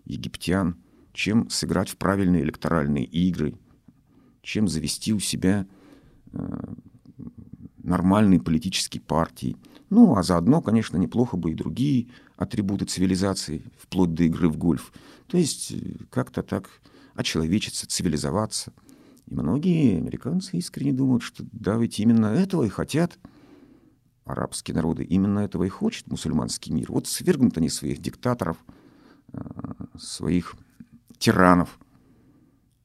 египтян, 0.04 0.76
чем 1.12 1.48
сыграть 1.50 1.90
в 1.90 1.96
правильные 1.96 2.42
электоральные 2.42 3.04
игры, 3.04 3.54
чем 4.42 4.68
завести 4.68 5.12
у 5.12 5.20
себя 5.20 5.66
э, 6.32 6.74
нормальные 7.82 8.40
политические 8.40 9.00
партии. 9.00 9.56
Ну, 9.90 10.16
а 10.16 10.22
заодно, 10.22 10.62
конечно, 10.62 10.96
неплохо 10.96 11.36
бы 11.36 11.52
и 11.52 11.54
другие 11.54 12.08
атрибуты 12.40 12.86
цивилизации, 12.86 13.62
вплоть 13.78 14.14
до 14.14 14.24
игры 14.24 14.48
в 14.48 14.56
гольф. 14.56 14.92
То 15.26 15.36
есть 15.36 15.72
э, 15.72 15.96
как-то 16.10 16.42
так 16.42 16.70
очеловечиться, 17.14 17.86
цивилизоваться. 17.86 18.72
И 19.26 19.34
многие 19.34 19.98
американцы 19.98 20.56
искренне 20.56 20.94
думают, 20.94 21.22
что 21.22 21.44
да, 21.52 21.76
ведь 21.76 22.00
именно 22.00 22.26
этого 22.26 22.64
и 22.64 22.70
хотят 22.70 23.18
арабские 24.24 24.74
народы. 24.74 25.04
Именно 25.04 25.40
этого 25.40 25.64
и 25.64 25.68
хочет 25.68 26.06
мусульманский 26.06 26.72
мир. 26.72 26.90
Вот 26.90 27.06
свергнут 27.06 27.58
они 27.58 27.68
своих 27.68 28.00
диктаторов, 28.00 28.56
э, 29.32 29.40
своих 29.98 30.54
тиранов. 31.18 31.78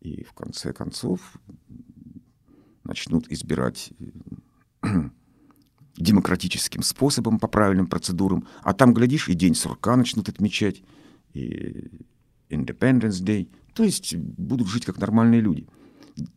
И 0.01 0.25
в 0.25 0.33
конце 0.33 0.73
концов 0.73 1.21
начнут 2.83 3.31
избирать 3.31 3.93
э, 4.81 4.89
демократическим 5.97 6.83
способом, 6.83 7.39
по 7.39 7.47
правильным 7.47 7.87
процедурам. 7.87 8.47
А 8.63 8.73
там, 8.73 8.93
глядишь, 8.93 9.29
и 9.29 9.33
день 9.33 9.55
сурка 9.55 9.95
начнут 9.95 10.29
отмечать, 10.29 10.83
и 11.33 11.89
Independence 12.49 13.23
Day. 13.23 13.49
То 13.73 13.83
есть 13.83 14.15
будут 14.15 14.67
жить 14.67 14.85
как 14.85 14.97
нормальные 14.99 15.41
люди. 15.41 15.67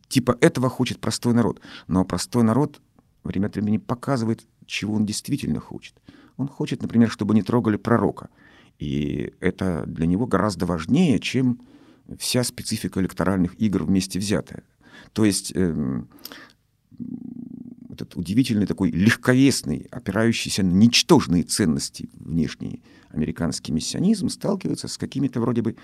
Типа 0.07 0.37
этого 0.41 0.69
хочет 0.69 0.99
простой 0.99 1.33
народ. 1.33 1.61
Но 1.87 2.03
простой 2.03 2.43
народ 2.43 2.81
время 3.23 3.47
от 3.47 3.55
времени 3.55 3.77
показывает, 3.77 4.45
чего 4.65 4.95
он 4.95 5.05
действительно 5.05 5.59
хочет. 5.59 5.95
Он 6.37 6.47
хочет, 6.47 6.81
например, 6.81 7.09
чтобы 7.09 7.33
не 7.35 7.43
трогали 7.43 7.77
пророка. 7.77 8.29
И 8.77 9.33
это 9.39 9.83
для 9.85 10.05
него 10.05 10.25
гораздо 10.25 10.65
важнее, 10.65 11.19
чем 11.19 11.59
вся 12.17 12.43
специфика 12.43 12.99
электоральных 12.99 13.59
игр 13.61 13.83
вместе 13.83 14.19
взятая. 14.19 14.63
То 15.13 15.25
есть 15.25 15.51
э, 15.55 16.03
этот 18.01 18.15
удивительный 18.15 18.65
такой 18.65 18.91
легковесный, 18.91 19.87
опирающийся 19.91 20.63
на 20.63 20.71
ничтожные 20.71 21.43
ценности 21.43 22.09
внешний 22.13 22.83
американский 23.09 23.71
миссионизм 23.71 24.29
сталкивается 24.29 24.87
с 24.87 24.97
какими-то 24.97 25.41
вроде 25.41 25.61
бы 25.61 25.75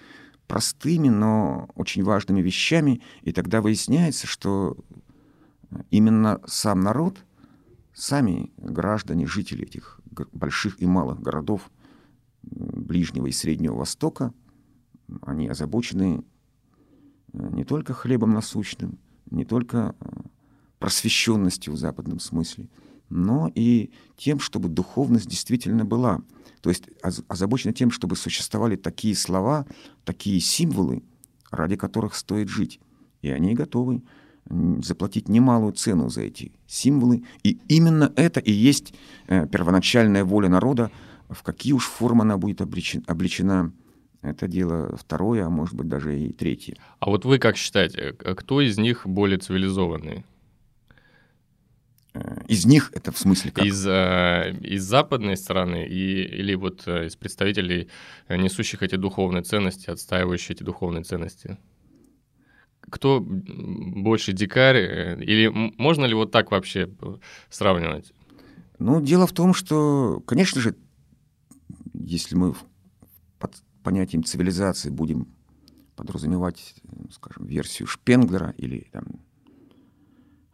простыми, 0.48 1.10
но 1.10 1.70
очень 1.76 2.04
важными 2.04 2.42
вещами, 2.42 3.02
и 3.22 3.32
тогда 3.32 3.62
выясняется, 3.62 4.28
что 4.28 4.78
именно 5.90 6.42
сам 6.46 6.82
народ, 6.82 7.18
сами 7.94 8.52
граждане, 8.58 9.26
жители 9.26 9.66
этих 9.66 10.00
больших 10.32 10.82
и 10.82 10.86
малых 10.86 11.20
городов 11.22 11.72
Ближнего 12.44 13.26
и 13.26 13.32
Среднего 13.32 13.76
Востока, 13.76 14.34
они 15.22 15.48
озабочены 15.48 16.24
э, 17.34 17.50
не 17.52 17.64
только 17.64 17.94
хлебом 17.94 18.34
насущным, 18.34 19.00
не 19.30 19.46
только 19.46 19.96
э, 20.00 20.06
просвещенностью 20.86 21.74
в 21.74 21.78
западном 21.78 22.20
смысле, 22.20 22.70
но 23.10 23.52
и 23.56 23.90
тем, 24.18 24.40
чтобы 24.40 24.70
духовность 24.70 25.28
действительно 25.28 25.84
была. 25.84 26.22
То 26.62 26.70
есть 26.70 26.84
озабочены 27.28 27.74
тем, 27.74 27.90
чтобы 27.90 28.16
существовали 28.16 28.76
такие 28.76 29.16
слова, 29.16 29.66
такие 30.04 30.40
символы, 30.40 31.02
ради 31.50 31.76
которых 31.76 32.14
стоит 32.14 32.50
жить. 32.50 32.80
И 33.24 33.32
они 33.32 33.56
готовы 33.56 34.04
заплатить 34.84 35.28
немалую 35.28 35.74
цену 35.74 36.10
за 36.10 36.22
эти 36.22 36.52
символы. 36.68 37.24
И 37.42 37.58
именно 37.68 38.14
это 38.16 38.40
и 38.40 38.52
есть 38.52 38.94
э, 39.26 39.48
первоначальная 39.48 40.24
воля 40.24 40.50
народа, 40.50 40.92
в 41.30 41.42
какие 41.42 41.74
уж 41.74 41.88
формы 41.88 42.22
она 42.22 42.38
будет 42.38 42.62
обличена 42.62 43.74
это 44.22 44.48
дело 44.48 44.96
второе, 44.98 45.48
а 45.48 45.50
может 45.50 45.74
быть 45.74 45.88
даже 45.88 46.20
и 46.20 46.32
третье. 46.32 46.76
А 47.00 47.08
вот 47.08 47.26
вы 47.26 47.40
как 47.40 47.58
считаете, 47.58 48.14
кто 48.14 48.62
из 48.62 48.78
них 48.78 49.08
более 49.08 49.40
цивилизованный? 49.40 50.26
Э, 52.16 52.38
из 52.48 52.66
них 52.66 52.92
это 52.94 53.12
в 53.12 53.18
смысле 53.18 53.52
как? 53.52 53.66
Из, 53.66 53.86
э, 53.86 54.56
из 54.62 54.84
западной 54.84 55.38
стороны 55.38 55.86
и, 55.86 56.24
или 56.24 56.56
вот 56.56 56.84
э, 56.88 57.08
из 57.08 57.16
представителей, 57.16 57.90
несущих 58.30 58.84
эти 58.84 58.96
духовные 58.96 59.44
ценности, 59.44 59.90
отстаивающих 59.90 60.52
эти 60.52 60.64
духовные 60.64 61.04
ценности? 61.04 61.58
Кто 62.80 63.20
больше 63.20 64.32
дикарь? 64.32 64.78
Или 65.24 65.48
можно 65.48 66.06
ли 66.06 66.14
вот 66.14 66.32
так 66.32 66.52
вообще 66.52 66.90
сравнивать? 67.50 68.14
Ну, 68.78 69.02
дело 69.02 69.26
в 69.26 69.34
том, 69.34 69.54
что, 69.54 70.22
конечно 70.26 70.62
же, 70.62 70.76
если 71.94 72.36
мы 72.36 72.54
под 73.40 73.56
понятием 73.84 74.24
цивилизации 74.24 74.90
будем 74.90 75.28
подразумевать, 75.96 76.76
скажем, 77.12 77.48
версию 77.48 77.88
Шпенглера 77.88 78.54
или 78.58 78.88
там, 78.92 79.25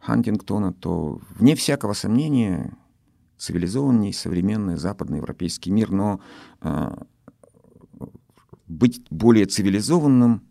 Хантингтона, 0.02 0.72
то, 0.72 1.20
вне 1.30 1.54
всякого 1.54 1.92
сомнения, 1.92 2.76
цивилизованней 3.38 4.12
современный 4.12 4.76
западноевропейский 4.76 5.70
мир, 5.70 5.92
но 5.92 6.20
э, 6.60 6.96
быть 8.66 9.06
более 9.10 9.46
цивилизованным 9.46 10.42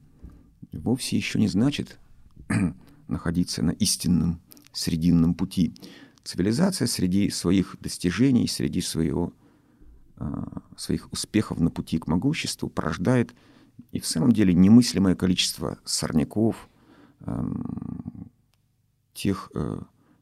вовсе 0.71 1.17
еще 1.17 1.37
не 1.37 1.49
значит 1.49 1.99
находиться 3.09 3.61
на 3.61 3.71
истинном 3.71 4.41
срединном 4.71 5.33
пути. 5.33 5.75
Цивилизация 6.23 6.87
среди 6.87 7.29
своих 7.29 7.75
достижений, 7.81 8.47
среди 8.47 8.79
своего, 8.79 9.33
э, 10.15 10.43
своих 10.77 11.11
успехов 11.11 11.59
на 11.59 11.71
пути 11.71 11.97
к 11.97 12.07
могуществу 12.07 12.69
порождает 12.69 13.35
и 13.91 13.99
в 13.99 14.05
самом 14.05 14.31
деле 14.31 14.53
немыслимое 14.53 15.15
количество 15.15 15.77
сорняков, 15.83 16.69
тех, 19.21 19.51
э, 19.53 19.79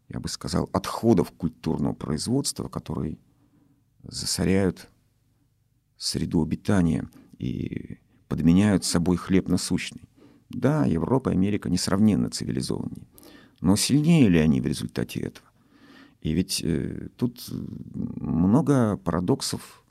я 0.09 0.19
бы 0.19 0.27
сказал, 0.27 0.69
отходов 0.73 1.31
культурного 1.31 1.93
производства, 1.93 2.67
которые 2.67 3.17
засоряют 4.03 4.89
среду 5.97 6.41
обитания 6.41 7.09
и 7.37 7.99
подменяют 8.27 8.83
собой 8.83 9.15
хлеб 9.15 9.47
насущный. 9.47 10.09
Да, 10.49 10.85
Европа 10.85 11.29
и 11.29 11.33
Америка 11.33 11.69
несравненно 11.69 12.29
цивилизованнее, 12.29 13.07
но 13.61 13.75
сильнее 13.77 14.27
ли 14.27 14.39
они 14.39 14.59
в 14.59 14.65
результате 14.65 15.21
этого? 15.21 15.47
И 16.19 16.33
ведь 16.33 16.61
э, 16.61 17.07
тут 17.15 17.47
много 17.49 18.97
парадоксов, 18.97 19.85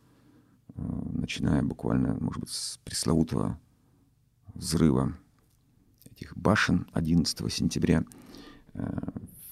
э, 0.75 0.83
начиная 1.13 1.63
буквально, 1.63 2.19
может 2.21 2.41
быть, 2.41 2.51
с 2.51 2.79
пресловутого 2.85 3.59
взрыва 4.53 5.17
этих 6.11 6.37
башен 6.37 6.87
11 6.93 7.51
сентября– 7.51 8.05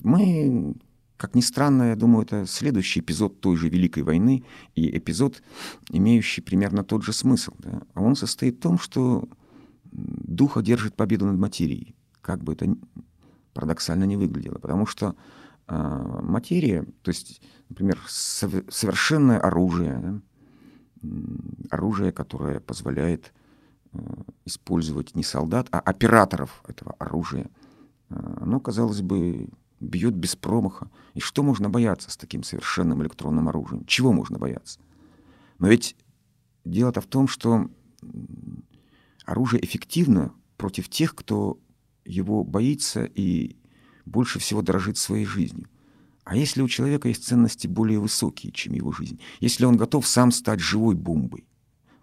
мы, 0.06 0.76
как 1.16 1.34
ни 1.34 1.40
странно, 1.40 1.84
я 1.84 1.96
думаю, 1.96 2.24
это 2.24 2.46
следующий 2.46 3.00
эпизод 3.00 3.40
той 3.40 3.56
же 3.56 3.68
Великой 3.68 4.02
войны 4.02 4.44
и 4.74 4.96
эпизод, 4.96 5.42
имеющий 5.90 6.42
примерно 6.42 6.84
тот 6.84 7.02
же 7.02 7.12
смысл. 7.12 7.52
Да? 7.58 7.82
А 7.94 8.02
он 8.02 8.16
состоит 8.16 8.56
в 8.56 8.60
том, 8.60 8.78
что 8.78 9.28
дух 9.92 10.56
одержит 10.56 10.94
победу 10.94 11.26
над 11.26 11.38
материей, 11.38 11.96
как 12.20 12.44
бы 12.44 12.52
это 12.52 12.76
парадоксально 13.52 14.04
не 14.04 14.16
выглядело. 14.16 14.58
Потому 14.58 14.86
что 14.86 15.16
э, 15.66 16.20
материя, 16.22 16.84
то 17.02 17.08
есть, 17.08 17.40
например, 17.68 17.98
сов- 18.06 18.70
совершенное 18.70 19.40
оружие, 19.40 19.98
да? 19.98 20.20
оружие, 21.70 22.12
которое 22.12 22.60
позволяет 22.60 23.32
э, 23.92 23.98
использовать 24.44 25.14
не 25.14 25.22
солдат, 25.24 25.68
а 25.72 25.80
операторов 25.80 26.62
этого 26.68 26.94
оружия– 26.98 27.50
оно, 28.08 28.46
ну, 28.46 28.60
казалось 28.60 29.02
бы, 29.02 29.48
бьет 29.80 30.14
без 30.14 30.36
промаха. 30.36 30.90
И 31.14 31.20
что 31.20 31.42
можно 31.42 31.68
бояться 31.68 32.10
с 32.10 32.16
таким 32.16 32.42
совершенным 32.42 33.02
электронным 33.02 33.48
оружием? 33.48 33.84
Чего 33.86 34.12
можно 34.12 34.38
бояться? 34.38 34.80
Но 35.58 35.68
ведь 35.68 35.96
дело-то 36.64 37.00
в 37.00 37.06
том, 37.06 37.28
что 37.28 37.70
оружие 39.24 39.64
эффективно 39.64 40.32
против 40.56 40.88
тех, 40.88 41.14
кто 41.14 41.58
его 42.04 42.44
боится 42.44 43.04
и 43.04 43.56
больше 44.04 44.38
всего 44.38 44.62
дорожит 44.62 44.96
своей 44.96 45.26
жизнью. 45.26 45.68
А 46.24 46.36
если 46.36 46.62
у 46.62 46.68
человека 46.68 47.08
есть 47.08 47.24
ценности 47.24 47.66
более 47.66 48.00
высокие, 48.00 48.52
чем 48.52 48.74
его 48.74 48.92
жизнь, 48.92 49.20
если 49.40 49.64
он 49.64 49.76
готов 49.76 50.06
сам 50.06 50.32
стать 50.32 50.60
живой 50.60 50.94
бомбой, 50.94 51.46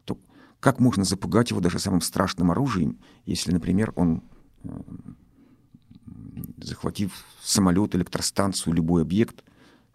то 0.05 0.17
как 0.59 0.79
можно 0.79 1.03
запугать 1.03 1.49
его 1.49 1.59
даже 1.59 1.79
самым 1.79 2.01
страшным 2.01 2.51
оружием, 2.51 2.99
если, 3.25 3.51
например, 3.51 3.91
он 3.95 4.23
захватив 6.57 7.25
самолет, 7.41 7.95
электростанцию, 7.95 8.73
любой 8.73 9.01
объект, 9.01 9.43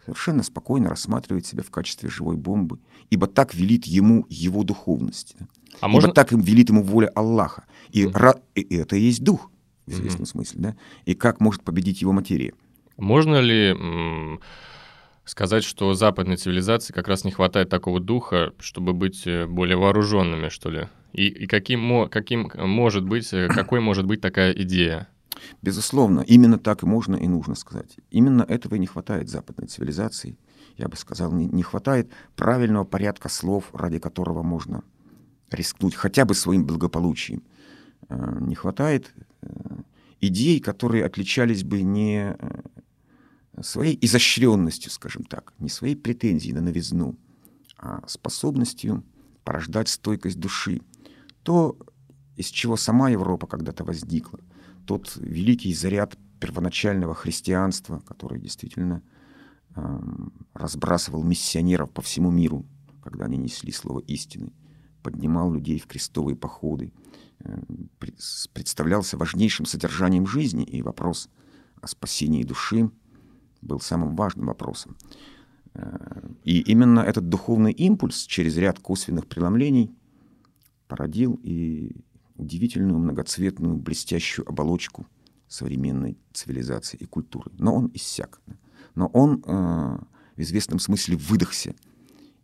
совершенно 0.05 0.43
спокойно 0.43 0.89
рассматривает 0.89 1.47
себя 1.47 1.63
в 1.63 1.71
качестве 1.71 2.09
живой 2.09 2.37
бомбы, 2.37 2.79
ибо 3.11 3.27
так 3.27 3.55
велит 3.55 3.85
ему 3.85 4.27
его 4.29 4.63
духовность. 4.63 5.37
А 5.81 5.87
ибо 5.87 5.95
можно... 5.95 6.13
так 6.13 6.33
им 6.33 6.41
велит 6.41 6.71
ему 6.71 6.83
воля 6.83 7.09
Аллаха. 7.15 7.65
И, 7.91 8.05
mm 8.05 8.13
ра... 8.15 8.35
и 8.55 8.77
это 8.77 8.97
и 8.97 9.01
есть 9.01 9.23
дух, 9.23 9.51
в 9.87 9.93
известном 9.93 10.23
mm 10.23 10.27
смысле. 10.27 10.61
Да? 10.61 10.77
И 11.05 11.15
как 11.15 11.41
может 11.41 11.63
победить 11.63 12.01
его 12.01 12.13
материя. 12.13 12.53
Можно 12.97 13.41
ли 13.41 13.77
сказать, 15.29 15.65
что 15.65 15.95
западной 15.95 16.37
цивилизации 16.37 16.93
как 16.93 17.07
раз 17.07 17.25
не 17.25 17.31
хватает 17.31 17.69
такого 17.69 18.01
духа, 18.01 18.53
чтобы 18.59 18.93
быть 18.93 19.27
э, 19.27 19.47
более 19.47 19.77
вооруженными, 19.77 20.49
что 20.49 20.71
ли? 20.71 20.89
И, 21.13 21.27
и 21.27 21.47
каким, 21.47 22.09
каким 22.09 22.51
может 22.55 23.05
быть, 23.05 23.33
э, 23.33 23.49
какой 23.49 23.81
может 23.81 24.07
быть 24.07 24.21
такая 24.21 24.53
идея? 24.53 25.09
Безусловно, 25.63 26.21
именно 26.21 26.59
так 26.59 26.83
и 26.83 26.87
можно 26.87 27.17
и 27.17 27.29
нужно 27.29 27.55
сказать. 27.55 27.97
Именно 28.11 28.43
этого 28.43 28.75
и 28.75 28.79
не 28.79 28.87
хватает 28.87 29.29
западной 29.29 29.69
цивилизации. 29.69 30.39
Я 30.77 30.89
бы 30.89 30.97
сказал, 30.97 31.33
не, 31.33 31.47
не 31.47 31.63
хватает 31.63 32.11
правильного 32.37 32.85
порядка 32.85 33.29
слов, 33.29 33.71
ради 33.73 33.99
которого 33.99 34.43
можно 34.43 34.83
рискнуть 35.51 35.95
хотя 35.95 36.25
бы 36.25 36.35
своим 36.35 36.65
благополучием. 36.65 37.43
Э, 38.09 38.39
не 38.41 38.55
хватает 38.55 39.15
идей, 40.21 40.61
которые 40.61 41.05
отличались 41.05 41.65
бы 41.65 41.83
не 41.83 42.37
своей 43.63 43.99
изощренностью, 44.01 44.91
скажем 44.91 45.25
так, 45.25 45.53
не 45.59 45.69
своей 45.69 45.97
претензией 45.97 46.55
на 46.55 46.61
новизну, 46.61 47.17
а 47.77 48.07
способностью 48.07 49.05
порождать 49.45 49.89
стойкость 49.89 50.39
души. 50.39 50.81
То, 51.43 51.77
из 52.37 52.47
чего 52.47 52.77
сама 52.77 53.11
Европа 53.11 53.47
когда-то 53.47 53.85
возникла, 53.85 54.41
тот 54.89 55.17
великий 55.17 55.75
заряд 55.75 56.17
первоначального 56.41 57.15
христианства, 57.15 58.01
который 58.07 58.41
действительно 58.41 59.03
э, 59.77 59.99
разбрасывал 60.55 61.23
миссионеров 61.23 61.91
по 61.91 62.01
всему 62.01 62.31
миру, 62.31 62.65
когда 63.03 63.27
они 63.27 63.37
несли 63.37 63.71
слово 63.71 64.01
истины, 64.01 64.51
поднимал 65.03 65.53
людей 65.53 65.79
в 65.79 65.87
крестовые 65.87 66.37
походы, 66.37 66.91
э, 67.41 67.61
представлялся 68.55 69.19
важнейшим 69.19 69.67
содержанием 69.67 70.27
жизни 70.27 70.65
и 70.65 70.81
вопрос 70.81 71.29
о 71.83 71.87
спасении 71.87 72.43
души 72.43 72.91
был 73.61 73.81
самым 73.81 74.17
важным 74.17 74.47
вопросом. 74.47 74.97
Э, 75.75 76.31
и 76.45 76.61
именно 76.61 77.01
этот 77.01 77.29
духовный 77.29 77.73
импульс 77.73 78.23
через 78.23 78.57
ряд 78.57 78.79
косвенных 78.79 79.27
преломлений 79.27 79.95
породил 80.87 81.39
и 81.43 81.95
удивительную 82.39 82.99
многоцветную 82.99 83.77
блестящую 83.77 84.49
оболочку 84.49 85.07
современной 85.49 86.19
цивилизации 86.33 86.97
и 86.97 87.07
культуры. 87.07 87.51
Но 87.59 87.75
он 87.75 87.91
иссяк. 87.95 88.41
Но 88.95 89.09
он 89.09 89.43
э, 89.45 89.99
в 90.37 90.41
известном 90.41 90.79
смысле 90.79 91.17
выдохся. 91.17 91.75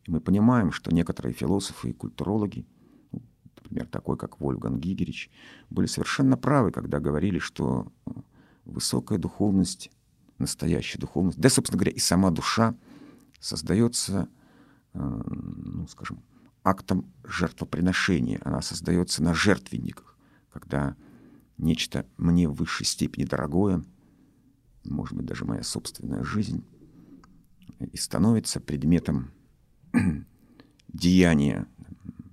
И 0.05 0.11
мы 0.11 0.21
понимаем, 0.21 0.73
что 0.73 0.93
некоторые 0.93 1.33
философы 1.33 1.91
и 1.91 1.93
культурологи, 1.93 2.67
ну, 3.13 3.23
например, 3.57 3.87
такой 3.87 4.17
как 4.17 4.41
Вольган 4.41 4.79
Гигерич, 4.79 5.31
были 5.71 5.87
совершенно 5.87 6.37
правы, 6.37 6.71
когда 6.73 7.01
говорили, 7.01 7.39
что 7.39 7.93
э, 8.07 8.11
высокая 8.65 9.19
духовность 9.19 9.91
настоящая 10.39 10.99
духовность, 10.99 11.39
да, 11.39 11.49
собственно 11.49 11.79
говоря, 11.79 11.93
и 11.93 12.01
сама 12.01 12.31
душа 12.31 12.75
создается, 13.41 14.29
э, 14.93 14.99
ну, 14.99 15.87
скажем, 15.89 16.23
актом 16.65 17.13
жертвоприношения. 17.23 18.41
Она 18.43 18.63
создается 18.63 19.23
на 19.23 19.35
жертвенниках, 19.35 20.19
когда 20.51 20.97
нечто 21.59 22.07
мне 22.17 22.49
в 22.49 22.55
высшей 22.55 22.87
степени 22.87 23.25
дорогое, 23.25 23.85
может 24.85 25.17
быть, 25.17 25.27
даже 25.27 25.45
моя 25.45 25.63
собственная 25.63 26.25
жизнь, 26.25 26.65
и 27.79 27.97
становится 27.97 28.61
предметом 28.61 29.31
деяния. 30.89 31.67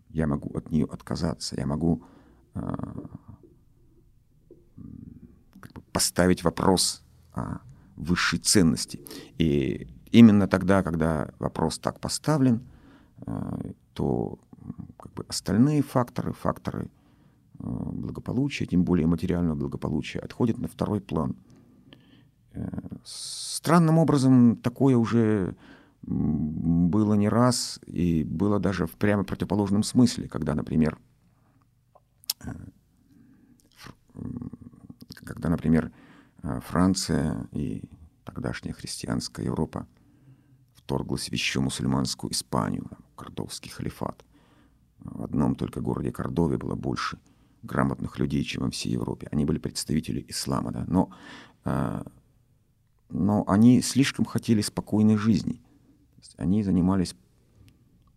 Я 0.09 0.27
могу 0.27 0.57
от 0.57 0.71
нее 0.71 0.85
отказаться, 0.85 1.55
я 1.57 1.65
могу 1.65 2.03
э, 2.53 2.75
поставить 5.91 6.43
вопрос 6.43 7.03
о 7.33 7.59
высшей 7.95 8.39
ценности. 8.39 9.01
И 9.37 9.87
именно 10.11 10.47
тогда, 10.47 10.83
когда 10.83 11.33
вопрос 11.39 11.79
так 11.79 11.99
поставлен, 11.99 12.67
э, 13.25 13.73
то 13.93 14.39
как 14.97 15.13
бы 15.13 15.25
остальные 15.27 15.81
факторы, 15.81 16.33
факторы 16.33 16.85
э, 16.85 16.89
благополучия, 17.59 18.65
тем 18.65 18.83
более 18.83 19.07
материального 19.07 19.55
благополучия, 19.55 20.19
отходят 20.19 20.57
на 20.57 20.67
второй 20.67 21.01
план. 21.01 21.35
Э, 22.53 22.67
странным 23.03 23.97
образом 23.97 24.55
такое 24.57 24.95
уже 24.95 25.55
было 26.01 27.13
не 27.13 27.29
раз, 27.29 27.79
и 27.85 28.23
было 28.23 28.59
даже 28.59 28.87
в 28.87 28.93
прямо 28.93 29.23
противоположном 29.23 29.83
смысле, 29.83 30.27
когда, 30.27 30.55
например, 30.55 30.97
когда, 35.23 35.49
например, 35.49 35.91
Э, 36.43 36.59
Франция 36.67 37.47
и 37.51 37.83
тогдашняя 38.23 38.73
христианская 38.73 39.45
Европа 39.45 39.87
вторглась 40.73 41.29
в 41.29 41.33
еще 41.33 41.59
мусульманскую 41.59 42.31
Испанию, 42.31 42.89
Кордовский 43.21 43.69
халифат. 43.69 44.25
В 44.99 45.23
одном 45.23 45.55
только 45.55 45.79
городе 45.79 46.11
Кордове 46.11 46.57
было 46.57 46.75
больше 46.75 47.19
грамотных 47.61 48.17
людей, 48.17 48.43
чем 48.43 48.63
во 48.63 48.71
всей 48.71 48.93
Европе. 48.93 49.27
Они 49.31 49.45
были 49.45 49.59
представители 49.59 50.25
ислама, 50.27 50.71
да, 50.71 50.85
но, 50.87 51.11
э, 51.65 52.03
но 53.09 53.43
они 53.47 53.81
слишком 53.81 54.25
хотели 54.25 54.61
спокойной 54.61 55.17
жизни. 55.17 55.61
Они 56.37 56.63
занимались 56.63 57.15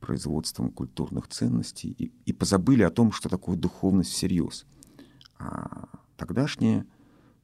производством 0.01 0.71
культурных 0.71 1.29
ценностей 1.29 1.90
и, 1.90 2.12
и 2.25 2.33
позабыли 2.33 2.83
о 2.83 2.90
том, 2.90 3.12
что 3.12 3.29
такое 3.29 3.57
духовность 3.57 4.11
всерьез. 4.11 4.67
А 5.38 5.88
тогдашняя 6.17 6.87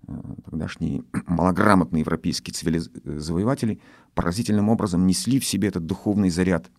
Э, 0.06 0.12
тогдашние 0.44 1.04
малограмотные 1.26 2.00
европейские 2.00 2.54
цивилиз... 2.54 2.90
завоеватели 3.04 3.80
поразительным 4.14 4.68
образом 4.68 5.06
несли 5.06 5.38
в 5.38 5.44
себе 5.44 5.68
этот 5.68 5.86
духовный 5.86 6.30
заряд 6.30 6.70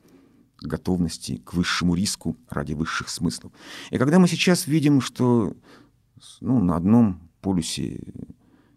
готовности 0.62 1.38
к 1.38 1.54
высшему 1.54 1.96
риску 1.96 2.38
ради 2.50 2.74
высших 2.74 3.10
смыслов. 3.10 3.52
И 3.90 3.98
когда 3.98 4.20
мы 4.20 4.28
сейчас 4.28 4.68
видим, 4.68 5.02
что 5.02 5.56
ну, 6.40 6.64
на 6.64 6.76
одном 6.76 7.30
полюсе 7.42 8.00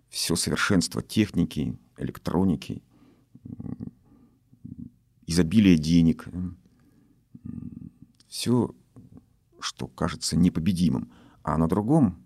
все 0.09 0.37
совершенство 0.37 1.03
техники, 1.03 1.79
электроники, 1.99 2.83
изобилие 5.27 5.77
денег, 5.77 6.27
все, 8.29 8.75
что 9.61 9.87
кажется 9.87 10.37
непобедимым, 10.37 11.11
а 11.43 11.59
на 11.59 11.69
другом 11.69 12.25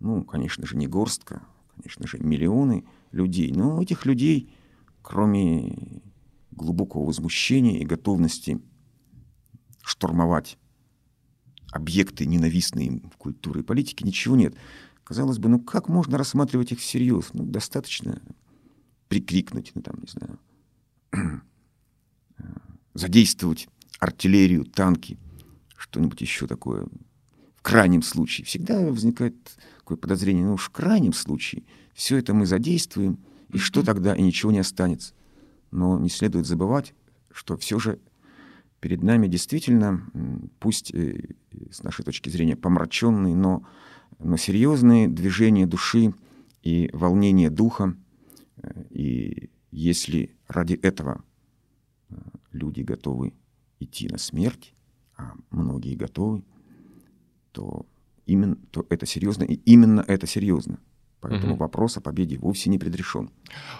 ну, 0.00 0.24
конечно 0.24 0.66
же, 0.66 0.76
не 0.76 0.86
горстка, 0.86 1.42
конечно 1.74 2.06
же, 2.08 2.18
миллионы 2.18 2.84
людей. 3.12 3.52
Но 3.52 3.80
этих 3.80 4.06
людей, 4.06 4.52
кроме 5.02 6.02
глубокого 6.50 7.04
возмущения 7.04 7.78
и 7.78 7.84
готовности 7.84 8.60
штурмовать 9.90 10.56
объекты, 11.72 12.26
ненавистные 12.26 12.86
им 12.86 13.10
в 13.10 13.16
культуре 13.16 13.60
и 13.60 13.64
политике, 13.64 14.04
ничего 14.06 14.36
нет. 14.36 14.54
Казалось 15.04 15.38
бы, 15.38 15.48
ну 15.48 15.60
как 15.60 15.88
можно 15.88 16.16
рассматривать 16.16 16.72
их 16.72 16.78
всерьез? 16.78 17.30
Ну, 17.32 17.44
достаточно 17.44 18.22
прикрикнуть, 19.08 19.72
ну, 19.74 19.82
там, 19.82 19.96
не 20.00 20.08
знаю, 20.08 21.42
задействовать 22.94 23.68
артиллерию, 23.98 24.64
танки, 24.64 25.18
что-нибудь 25.76 26.20
еще 26.20 26.46
такое. 26.46 26.86
В 27.56 27.62
крайнем 27.62 28.02
случае 28.02 28.44
всегда 28.44 28.80
возникает 28.80 29.34
такое 29.78 29.96
подозрение, 29.96 30.44
ну 30.44 30.54
уж 30.54 30.66
в 30.66 30.70
крайнем 30.70 31.12
случае 31.12 31.64
все 31.94 32.16
это 32.16 32.32
мы 32.32 32.46
задействуем, 32.46 33.18
и 33.52 33.58
что 33.58 33.82
тогда, 33.82 34.14
и 34.14 34.22
ничего 34.22 34.52
не 34.52 34.60
останется. 34.60 35.14
Но 35.72 35.98
не 35.98 36.08
следует 36.08 36.46
забывать, 36.46 36.94
что 37.32 37.56
все 37.56 37.78
же 37.78 37.98
перед 38.80 39.02
нами 39.02 39.26
действительно, 39.28 40.02
пусть 40.58 40.92
с 40.92 41.82
нашей 41.82 42.04
точки 42.04 42.28
зрения 42.28 42.56
помраченные, 42.56 43.36
но, 43.36 43.64
но 44.18 44.36
серьезные 44.36 45.08
движения 45.08 45.66
души 45.66 46.14
и 46.62 46.90
волнение 46.92 47.50
духа. 47.50 47.96
И 48.90 49.50
если 49.70 50.36
ради 50.48 50.74
этого 50.74 51.24
э, 52.08 52.14
люди 52.52 52.82
готовы 52.82 53.32
идти 53.78 54.08
на 54.08 54.18
смерть, 54.18 54.74
а 55.16 55.32
многие 55.50 55.94
готовы, 55.94 56.44
то 57.52 57.86
именно, 58.26 58.56
то 58.70 58.86
это 58.90 59.06
серьезно, 59.06 59.44
и 59.44 59.54
именно 59.54 60.04
это 60.06 60.26
серьезно. 60.26 60.78
Поэтому 61.20 61.52
угу. 61.52 61.60
вопрос 61.60 61.98
о 61.98 62.00
победе 62.00 62.38
вовсе 62.38 62.70
не 62.70 62.78
предрешен. 62.78 63.30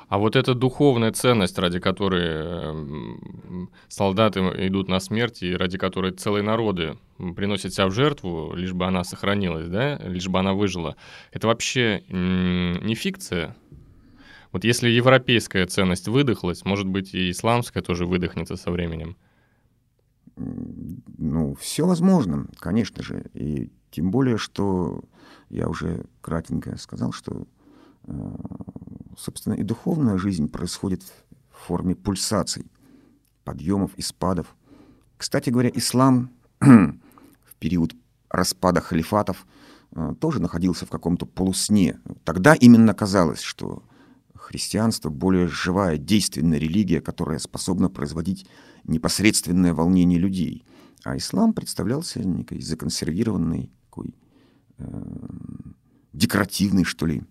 А 0.08 0.18
вот 0.18 0.36
эта 0.36 0.54
духовная 0.54 1.10
ценность, 1.12 1.58
ради 1.58 1.78
которой 1.78 2.26
эм, 2.26 3.70
солдаты 3.88 4.40
идут 4.66 4.88
на 4.88 5.00
смерть, 5.00 5.42
и 5.42 5.54
ради 5.54 5.78
которой 5.78 6.12
целые 6.12 6.42
народы 6.42 6.98
приносят 7.16 7.72
себя 7.72 7.86
в 7.86 7.92
жертву, 7.92 8.52
лишь 8.54 8.74
бы 8.74 8.86
она 8.86 9.04
сохранилась, 9.04 9.68
да, 9.68 9.96
лишь 9.98 10.28
бы 10.28 10.38
она 10.38 10.52
выжила, 10.52 10.96
это 11.32 11.46
вообще 11.46 12.02
не 12.08 12.94
фикция? 12.94 13.56
Вот 14.52 14.64
если 14.64 14.88
европейская 14.88 15.64
ценность 15.66 16.08
выдохлась, 16.08 16.64
может 16.64 16.88
быть, 16.88 17.14
и 17.14 17.30
исламская 17.30 17.82
тоже 17.82 18.04
выдохнется 18.04 18.56
со 18.56 18.70
временем? 18.70 19.16
Ну, 20.36 21.54
все 21.54 21.86
возможно, 21.86 22.48
конечно 22.58 23.02
же. 23.02 23.30
И 23.34 23.70
тем 23.90 24.10
более, 24.10 24.38
что 24.38 25.04
я 25.50 25.68
уже 25.68 26.04
кратенько 26.20 26.76
сказал, 26.78 27.12
что, 27.12 27.46
э, 28.04 28.36
собственно, 29.18 29.54
и 29.54 29.62
духовная 29.62 30.16
жизнь 30.16 30.48
происходит 30.48 31.02
в 31.50 31.66
форме 31.66 31.94
пульсаций, 31.94 32.70
подъемов 33.44 33.92
и 33.96 34.02
спадов. 34.02 34.54
Кстати 35.16 35.50
говоря, 35.50 35.70
ислам 35.74 36.30
в 36.60 37.54
период 37.58 37.94
распада 38.30 38.80
халифатов 38.80 39.44
э, 39.92 40.14
тоже 40.20 40.40
находился 40.40 40.86
в 40.86 40.90
каком-то 40.90 41.26
полусне. 41.26 42.00
Тогда 42.24 42.54
именно 42.54 42.94
казалось, 42.94 43.40
что 43.40 43.82
христианство 44.34 45.10
более 45.10 45.48
живая, 45.48 45.98
действенная 45.98 46.58
религия, 46.58 47.00
которая 47.00 47.38
способна 47.38 47.90
производить 47.90 48.46
непосредственное 48.84 49.74
волнение 49.74 50.18
людей. 50.18 50.64
А 51.02 51.16
ислам 51.16 51.54
представлялся 51.54 52.20
некой 52.20 52.60
законсервированной, 52.60 53.70
такой 53.84 54.14
декоративной, 56.12 56.84
что 56.84 57.06
ли, 57.06 57.22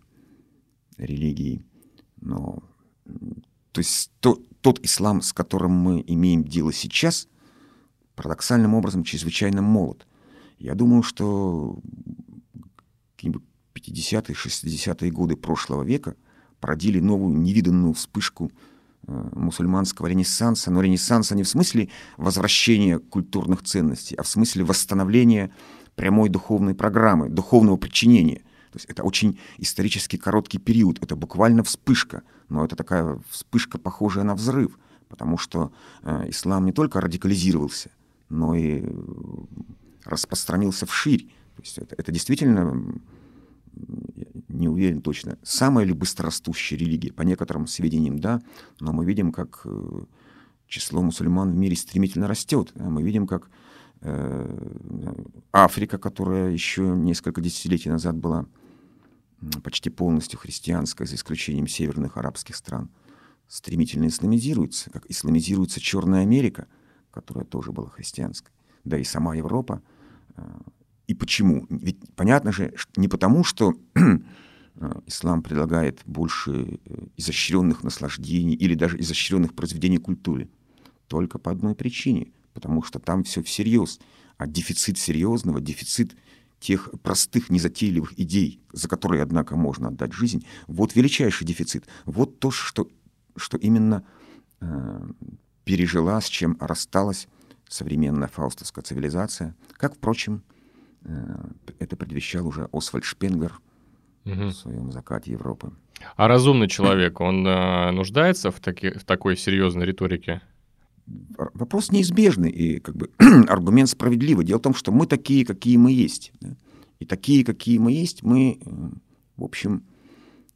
религией. 0.98 1.66
Но, 2.22 2.64
то 3.72 3.80
есть 3.80 4.12
то, 4.20 4.42
тот 4.62 4.80
ислам, 4.84 5.22
с 5.22 5.34
которым 5.34 5.72
мы 5.72 6.04
имеем 6.06 6.44
дело 6.44 6.74
сейчас, 6.74 7.28
парадоксальным 8.16 8.74
образом 8.74 9.04
чрезвычайно 9.04 9.62
молод. 9.62 10.06
Я 10.58 10.76
думаю, 10.76 11.04
что 11.04 11.80
50-е, 13.18 14.36
60-е 14.36 15.12
годы 15.12 15.38
прошлого 15.38 15.84
века 15.84 16.16
породили 16.60 17.00
новую 17.00 17.38
невиданную 17.38 17.94
вспышку 17.94 18.52
Э, 19.10 19.30
мусульманского 19.34 20.06
ренессанса, 20.06 20.70
но 20.70 20.82
ренессанса 20.82 21.34
не 21.34 21.42
в 21.42 21.50
смысле 21.50 21.90
возвращения 22.18 23.00
культурных 23.00 23.64
ценностей, 23.64 24.14
а 24.16 24.22
в 24.22 24.28
смысле 24.28 24.64
восстановления 24.66 25.52
прямой 26.00 26.30
духовной 26.30 26.74
программы, 26.76 27.28
духовного 27.28 27.76
подчинения. 27.76 28.38
То 28.72 28.78
есть 28.78 28.86
это 28.86 29.04
очень 29.04 29.38
исторически 29.58 30.16
короткий 30.16 30.58
период, 30.58 31.04
это 31.04 31.18
буквально 31.18 31.62
вспышка, 31.62 32.22
но 32.48 32.64
это 32.64 32.78
такая 32.78 33.20
вспышка, 33.30 33.78
похожая 33.78 34.24
на 34.24 34.34
взрыв, 34.34 34.80
потому 35.10 35.38
что 35.38 35.74
э, 36.04 36.30
ислам 36.30 36.66
не 36.66 36.72
только 36.72 37.02
радикализировался, 37.02 37.90
но 38.30 38.56
и 38.56 38.82
э, 38.82 38.92
распространился 40.06 40.86
вширь. 40.86 41.28
То 41.58 41.64
есть 41.64 41.78
это, 41.78 41.96
это 41.98 42.14
действительно 42.14 43.02
не 44.48 44.70
уверен 44.70 45.02
точно, 45.02 45.38
самая 45.44 45.84
ли 45.84 45.92
быстрорастущая 45.92 46.78
религия. 46.78 47.12
По 47.12 47.24
некоторым 47.24 47.68
сведениям, 47.68 48.20
да, 48.20 48.42
но 48.80 48.94
мы 48.94 49.04
видим, 49.04 49.34
как 49.34 49.64
э, 49.66 50.04
число 50.66 51.02
мусульман 51.02 51.52
в 51.52 51.58
мире 51.58 51.76
стремительно 51.76 52.30
растет. 52.30 52.72
Мы 52.76 53.04
видим, 53.04 53.28
как 53.28 53.48
э, 53.48 53.50
Африка, 55.52 55.98
которая 55.98 56.52
еще 56.52 56.84
несколько 56.84 57.42
десятилетий 57.42 57.90
назад 57.90 58.16
была 58.16 58.46
почти 59.64 59.90
полностью 59.90 60.40
христианской, 60.40 61.06
за 61.06 61.16
исключением 61.16 61.68
северных 61.68 62.18
арабских 62.18 62.56
стран, 62.56 62.90
стремительно 63.48 64.08
исламизируется, 64.08 64.90
как 64.90 65.06
исламизируется 65.10 65.80
Черная 65.80 66.22
Америка, 66.22 66.68
которая 67.12 67.46
тоже 67.46 67.72
была 67.72 67.90
христианской, 67.90 68.54
да 68.84 68.98
и 68.98 69.04
сама 69.04 69.36
Европа 69.36 69.82
э, 70.36 70.42
и 71.08 71.16
почему? 71.16 71.66
Ведь 71.70 71.98
понятно 72.16 72.52
же, 72.52 72.72
не 72.96 73.08
потому, 73.08 73.44
что 73.44 73.74
э, 73.96 74.20
ислам 75.08 75.42
предлагает 75.42 76.02
больше 76.06 76.80
э, 76.86 77.08
изощренных 77.18 77.84
наслаждений 77.84 78.54
или 78.54 78.76
даже 78.76 79.00
изощренных 79.00 79.56
произведений 79.56 79.98
культуры. 79.98 80.50
Только 81.08 81.40
по 81.40 81.50
одной 81.50 81.74
причине. 81.74 82.32
Потому 82.54 82.84
что 82.84 83.00
там 83.00 83.24
все 83.24 83.44
всерьез. 83.44 84.00
А 84.38 84.48
дефицит 84.48 84.98
серьезного, 84.98 85.60
дефицит 85.62 86.16
тех 86.60 86.90
простых, 87.04 87.50
незатейливых 87.50 88.20
идей, 88.20 88.62
за 88.74 88.88
которые, 88.88 89.24
однако, 89.24 89.56
можно 89.56 89.90
отдать 89.90 90.14
жизнь, 90.14 90.46
вот 90.68 90.96
величайший 90.96 91.48
дефицит. 91.48 91.88
Вот 92.06 92.40
то, 92.40 92.52
что, 92.52 92.90
что 93.38 93.58
именно 93.58 94.04
э, 94.60 95.10
пережила, 95.64 96.20
с 96.20 96.28
чем 96.28 96.58
рассталась 96.60 97.28
современная 97.68 98.28
фаустовская 98.28 98.84
цивилизация, 98.84 99.56
как, 99.78 99.96
впрочем, 99.96 100.44
Э, 101.06 101.36
это 101.80 101.96
предвещал 101.96 102.48
уже 102.48 102.70
Освальд 102.72 103.06
Шпенглер 103.06 103.60
угу. 104.26 104.34
в 104.34 104.52
своем 104.52 104.92
«Закате 104.92 105.32
Европы». 105.32 105.72
А 106.16 106.28
разумный 106.28 106.68
человек, 106.68 107.20
он 107.20 107.46
э, 107.46 107.92
нуждается 107.92 108.52
в, 108.52 108.60
таки, 108.60 108.92
в 108.92 109.04
такой 109.04 109.36
серьезной 109.36 109.86
риторике? 109.86 110.42
Вопрос 111.54 111.92
неизбежный 111.92 112.50
и 112.50 112.80
как 112.80 112.96
бы 112.96 113.10
аргумент 113.48 113.90
справедливый. 113.90 114.46
Дело 114.46 114.60
в 114.60 114.64
том, 114.64 114.74
что 114.74 114.92
мы 114.92 115.06
такие, 115.08 115.46
какие 115.46 115.78
мы 115.78 115.92
есть. 115.92 116.32
Да? 116.42 116.56
И 117.00 117.06
такие, 117.06 117.46
какие 117.46 117.78
мы 117.78 117.92
есть, 117.92 118.24
мы, 118.24 118.60
э, 118.60 118.90
в 119.38 119.44
общем, 119.44 119.84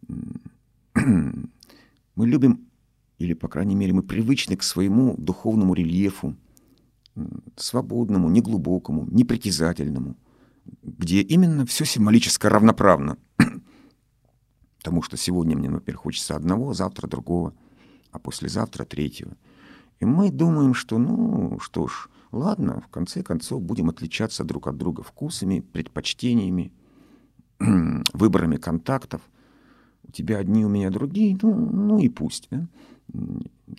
мы 0.95 2.27
любим, 2.27 2.67
или, 3.17 3.33
по 3.33 3.47
крайней 3.47 3.75
мере, 3.75 3.93
мы 3.93 4.03
привычны 4.03 4.57
к 4.57 4.63
своему 4.63 5.15
духовному 5.17 5.73
рельефу, 5.73 6.35
свободному, 7.55 8.29
неглубокому, 8.29 9.07
непритязательному 9.09 10.17
где 10.81 11.21
именно 11.21 11.65
все 11.65 11.85
символически 11.85 12.47
равноправно. 12.47 13.17
Потому 14.77 15.01
что 15.01 15.17
сегодня 15.17 15.57
мне, 15.57 15.69
например, 15.69 15.97
хочется 15.97 16.35
одного, 16.35 16.73
завтра 16.73 17.07
другого, 17.07 17.53
а 18.11 18.19
послезавтра 18.19 18.85
третьего. 18.85 19.35
И 20.03 20.05
мы 20.05 20.31
думаем, 20.31 20.73
что, 20.73 20.97
ну, 20.97 21.59
что 21.61 21.87
ж, 21.87 22.09
ладно, 22.33 22.81
в 22.81 22.89
конце 22.89 23.23
концов 23.23 23.61
будем 23.61 23.89
отличаться 23.89 24.43
друг 24.43 24.67
от 24.67 24.75
друга 24.75 25.01
вкусами, 25.01 25.61
предпочтениями, 25.61 26.73
выборами 28.13 28.57
контактов. 28.57 29.21
У 30.03 30.11
тебя 30.11 30.39
одни, 30.39 30.65
у 30.65 30.69
меня 30.69 30.89
другие, 30.89 31.37
ну, 31.41 31.55
ну 31.55 31.99
и 31.99 32.09
пусть. 32.09 32.49
Да? 32.51 32.67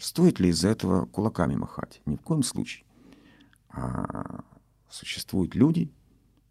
Стоит 0.00 0.40
ли 0.40 0.48
из-за 0.48 0.68
этого 0.68 1.04
кулаками 1.04 1.56
махать? 1.56 2.00
Ни 2.06 2.16
в 2.16 2.22
коем 2.22 2.42
случае. 2.42 2.86
А 3.68 4.44
существуют 4.88 5.54
люди, 5.54 5.92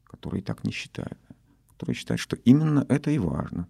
которые 0.03 0.43
так 0.43 0.63
не 0.63 0.71
считают, 0.71 1.17
которые 1.69 1.95
считают, 1.95 2.21
что 2.21 2.35
именно 2.35 2.85
это 2.89 3.09
и 3.09 3.17
важно, 3.17 3.67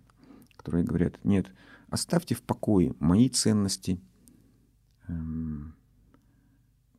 которые 0.57 0.83
говорят, 0.83 1.23
нет, 1.23 1.49
оставьте 1.87 2.35
в 2.35 2.41
покое 2.41 2.93
мои 2.99 3.29
ценности, 3.29 4.01
эм, 5.07 5.75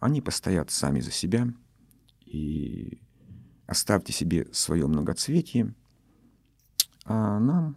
они 0.05 0.21
постоят 0.21 0.71
сами 0.71 1.01
за 1.01 1.11
себя, 1.11 1.49
и 2.27 3.01
оставьте 3.67 4.13
себе 4.13 4.47
свое 4.53 4.87
многоцветие, 4.87 5.75
а 7.07 7.39
нам 7.39 7.77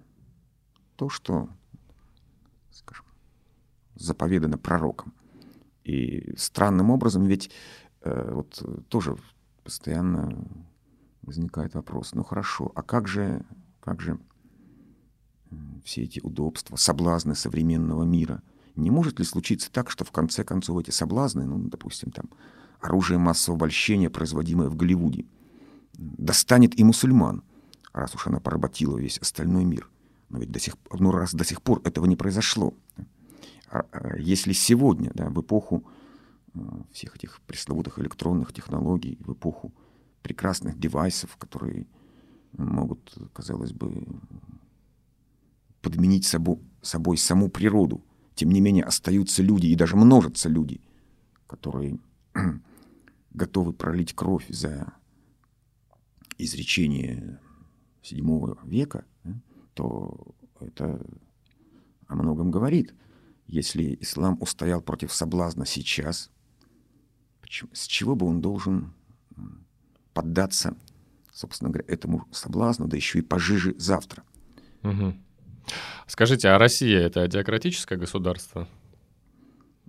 то, 0.97 1.07
что, 1.07 1.47
скажем, 2.69 3.05
заповедано 3.95 4.57
пророком. 4.57 5.13
И 5.85 6.33
странным 6.35 6.89
образом, 6.89 7.23
ведь 7.27 7.49
э, 8.01 8.31
вот 8.33 8.61
тоже 8.89 9.15
постоянно 9.63 10.37
возникает 11.21 11.75
вопрос, 11.75 12.13
ну 12.13 12.25
хорошо, 12.25 12.73
а 12.75 12.83
как 12.83 13.07
же, 13.07 13.45
как 13.79 14.01
же 14.01 14.19
все 15.85 16.03
эти 16.03 16.19
удобства, 16.19 16.75
соблазны 16.75 17.35
современного 17.35 18.03
мира? 18.03 18.43
Не 18.77 18.91
может 18.91 19.19
ли 19.19 19.25
случиться 19.25 19.71
так, 19.71 19.89
что 19.89 20.05
в 20.05 20.11
конце 20.11 20.43
концов 20.43 20.79
эти 20.79 20.91
соблазны, 20.91 21.45
ну, 21.45 21.57
допустим, 21.67 22.11
там, 22.11 22.29
оружие 22.79 23.17
массового 23.17 23.57
обольщения, 23.57 24.09
производимое 24.09 24.69
в 24.69 24.75
Голливуде, 24.75 25.25
достанет 25.93 26.79
и 26.79 26.83
мусульман, 26.83 27.43
раз 27.91 28.13
уж 28.13 28.27
она 28.27 28.39
поработила 28.39 28.97
весь 28.97 29.17
остальной 29.17 29.65
мир. 29.65 29.89
Но 30.29 30.39
ведь 30.39 30.51
до 30.51 30.59
сих, 30.59 30.75
ну, 30.91 31.11
раз 31.11 31.33
до 31.33 31.43
сих 31.43 31.61
пор 31.61 31.81
этого 31.85 32.05
не 32.05 32.15
произошло. 32.15 32.73
А, 33.69 33.85
а 33.91 34.17
если 34.17 34.53
сегодня, 34.53 35.11
да, 35.13 35.29
в 35.29 35.41
эпоху 35.41 35.83
э, 36.53 36.59
всех 36.91 37.15
этих 37.15 37.41
пресловутых 37.41 37.99
электронных 37.99 38.53
технологий, 38.53 39.17
в 39.21 39.33
эпоху 39.33 39.73
прекрасных 40.21 40.79
девайсов, 40.79 41.35
которые 41.37 41.87
могут, 42.53 43.17
казалось 43.33 43.71
бы, 43.73 44.05
подменить 45.81 46.25
собой, 46.25 46.59
собой 46.81 47.17
саму 47.17 47.49
природу. 47.49 48.03
Тем 48.37 48.51
не 48.51 48.61
менее, 48.61 48.83
остаются 48.83 49.41
люди, 49.41 49.65
и 49.65 49.75
даже 49.75 49.95
множатся 49.95 50.47
люди, 50.47 50.79
которые 51.47 51.97
готовы 53.31 53.73
пролить 53.73 54.13
кровь 54.13 54.45
за 54.47 54.93
изречение 56.37 57.39
седьмого 58.03 58.59
века, 58.63 59.05
то 59.73 60.35
это 60.59 61.03
о 62.05 62.15
многом 62.15 62.51
говорит. 62.51 62.93
Если 63.47 63.97
ислам 64.01 64.37
устоял 64.39 64.81
против 64.81 65.11
соблазна 65.11 65.65
сейчас, 65.65 66.29
с 67.73 67.87
чего 67.87 68.15
бы 68.15 68.27
он 68.27 68.39
должен 68.39 68.93
поддаться, 70.13 70.77
собственно 71.33 71.71
говоря, 71.71 71.91
этому 71.91 72.27
соблазну, 72.31 72.87
да 72.87 72.97
еще 72.97 73.17
и 73.17 73.23
пожиже 73.23 73.73
завтра. 73.79 74.23
Угу. 74.83 75.15
Скажите, 76.07 76.49
а 76.49 76.57
Россия 76.57 77.01
это 77.01 77.27
теократическое 77.27 77.97
государство? 77.97 78.67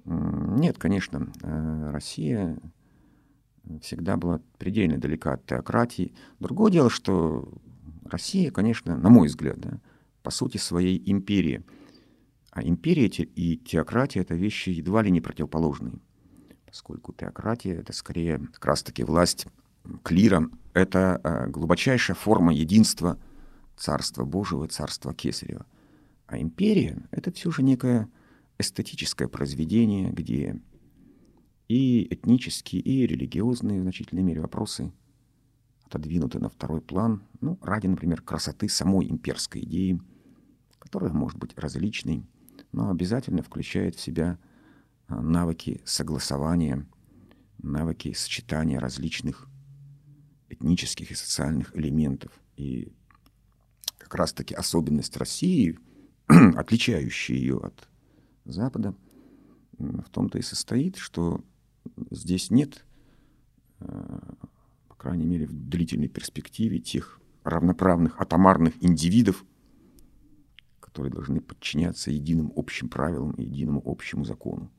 Нет, 0.05 0.77
конечно. 0.79 1.33
Э, 1.43 1.91
Россия 1.93 2.59
всегда 3.83 4.17
была 4.17 4.41
предельно 4.59 4.99
далека 4.99 5.35
от 5.35 5.47
теократии. 5.47 6.13
Другое 6.41 6.73
дело, 6.73 6.91
что 6.91 7.49
Россия, 8.05 8.51
конечно, 8.51 8.97
на 8.97 9.09
мой 9.11 9.29
взгляд, 9.29 9.59
да, 9.59 9.81
по 10.23 10.31
сути 10.31 10.57
своей 10.57 11.01
империя. 11.11 11.63
А 12.51 12.63
империя 12.63 13.07
и 13.07 13.57
теократия— 13.57 14.21
это 14.23 14.35
вещи 14.35 14.71
едва 14.71 15.03
ли 15.03 15.11
не 15.11 15.21
противоположные. 15.21 16.01
Поскольку 16.67 17.13
теократия— 17.13 17.75
это 17.77 17.93
скорее 17.93 18.39
как 18.55 18.65
раз-таки 18.65 19.05
власть 19.05 19.47
клира, 20.03 20.49
это 20.73 21.21
э, 21.23 21.47
глубочайшая 21.49 22.17
форма 22.17 22.53
единства 22.53 23.19
Царства 23.77 24.25
Божьего 24.25 24.65
и 24.65 24.69
Царства 24.69 25.15
Кесарева. 25.15 25.65
А 26.29 26.39
империя— 26.39 27.09
это 27.11 27.33
все 27.33 27.51
же 27.51 27.63
некое 27.63 28.09
эстетическое 28.59 29.29
произведение, 29.29 30.11
где 30.11 30.61
и 31.69 32.07
этнические, 32.13 32.83
и 32.83 33.07
религиозные 33.07 33.81
в 33.81 33.83
значительной 33.83 34.23
мере 34.23 34.43
вопросы 34.43 34.93
отодвинуты 35.85 36.39
на 36.39 36.51
второй 36.51 36.83
план, 36.83 37.23
ну, 37.41 37.59
ради, 37.63 37.87
например, 37.87 38.21
красоты 38.21 38.69
самой 38.69 39.11
имперской 39.11 39.63
идеи, 39.63 40.01
которая 40.79 41.13
может 41.13 41.39
быть 41.39 41.57
различной, 41.57 42.27
но 42.73 42.91
обязательно 42.91 43.43
включает 43.43 43.97
в 43.97 44.01
себя 44.01 44.39
а, 45.07 45.23
навыки 45.23 45.81
согласования, 45.87 46.87
навыки 47.57 48.13
сочетания 48.13 48.79
различных 48.79 49.49
этнических 50.51 51.11
и 51.11 51.15
социальных 51.15 51.75
элементов. 51.75 52.33
И 52.59 52.93
как 53.97 54.15
раз-таки 54.15 54.55
особенность 54.55 55.17
России, 55.17 55.79
отличающая 56.57 57.37
ее 57.37 57.59
от 57.59 57.89
Запада, 58.45 58.95
в 59.79 60.11
том-то 60.11 60.39
и 60.39 60.43
состоит, 60.43 60.97
что 60.97 61.43
здесь 62.11 62.51
нет, 62.51 62.85
э, 63.81 64.19
по 64.89 64.95
крайней 64.95 65.27
мере, 65.27 65.47
в 65.47 65.53
длительной 65.53 66.09
перспективе 66.09 66.81
тех 66.81 67.21
равноправных 67.45 68.21
атомарных 68.21 68.75
индивидов, 68.83 69.45
которые 70.81 71.13
должны 71.13 71.41
подчиняться 71.41 72.11
единым 72.11 72.53
общим 72.57 72.89
правилам 72.89 73.33
и 73.33 73.45
единому 73.45 73.83
общему 73.85 74.25
закону. 74.25 74.71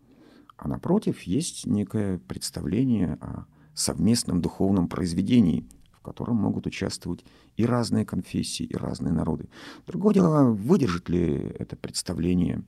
А 0.58 0.68
напротив, 0.68 1.22
есть 1.22 1.66
некое 1.66 2.20
представление 2.20 3.14
о 3.22 3.46
совместном 3.74 4.42
духовном 4.42 4.90
произведении, 4.90 5.66
в 6.00 6.02
котором 6.02 6.38
могут 6.38 6.66
участвовать 6.66 7.26
и 7.58 7.66
разные 7.66 8.06
конфессии, 8.06 8.64
и 8.64 8.76
разные 8.76 9.14
народы. 9.14 9.50
Другое 9.86 10.14
дело, 10.14 10.52
выдержит 10.52 11.10
ли 11.10 11.54
это 11.60 11.76
представление 11.76 12.64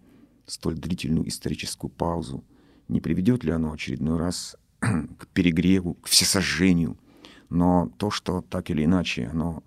столь 0.45 0.75
длительную 0.75 1.27
историческую 1.27 1.89
паузу, 1.89 2.43
не 2.87 2.99
приведет 2.99 3.43
ли 3.43 3.51
оно 3.51 3.71
очередной 3.71 4.19
раз 4.19 4.57
к 4.79 5.27
перегреву, 5.27 5.95
к 5.95 6.07
всесожжению. 6.07 6.97
Но 7.49 7.91
то, 7.97 8.11
что 8.11 8.41
так 8.41 8.69
или 8.69 8.83
иначе 8.83 9.27
оно 9.31 9.63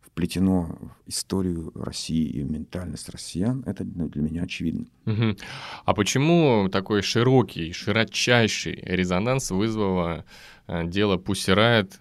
вплетено 0.00 0.78
в 1.06 1.08
историю 1.08 1.72
России 1.74 2.26
и 2.26 2.42
в 2.42 2.50
ментальность 2.50 3.08
россиян, 3.08 3.62
это 3.66 3.84
для 3.84 4.22
меня 4.22 4.42
очевидно. 4.42 4.86
Угу. 5.06 5.36
А 5.84 5.94
почему 5.94 6.68
такой 6.70 7.02
широкий, 7.02 7.72
широчайший 7.72 8.76
резонанс 8.76 9.50
вызвало 9.50 10.24
э, 10.68 10.86
дело 10.86 11.16
Пусирает 11.16 12.00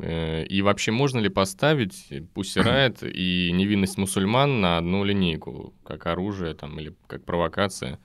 и 0.00 0.62
вообще 0.62 0.92
можно 0.92 1.18
ли 1.18 1.28
поставить 1.28 2.12
Пусирает 2.34 3.02
и 3.02 3.50
невинность 3.52 3.98
мусульман 3.98 4.60
на 4.60 4.78
одну 4.78 5.04
линейку, 5.04 5.74
как 5.84 6.06
оружие 6.06 6.54
там, 6.54 6.78
или 6.78 6.94
как 7.06 7.24
провокация? 7.24 7.98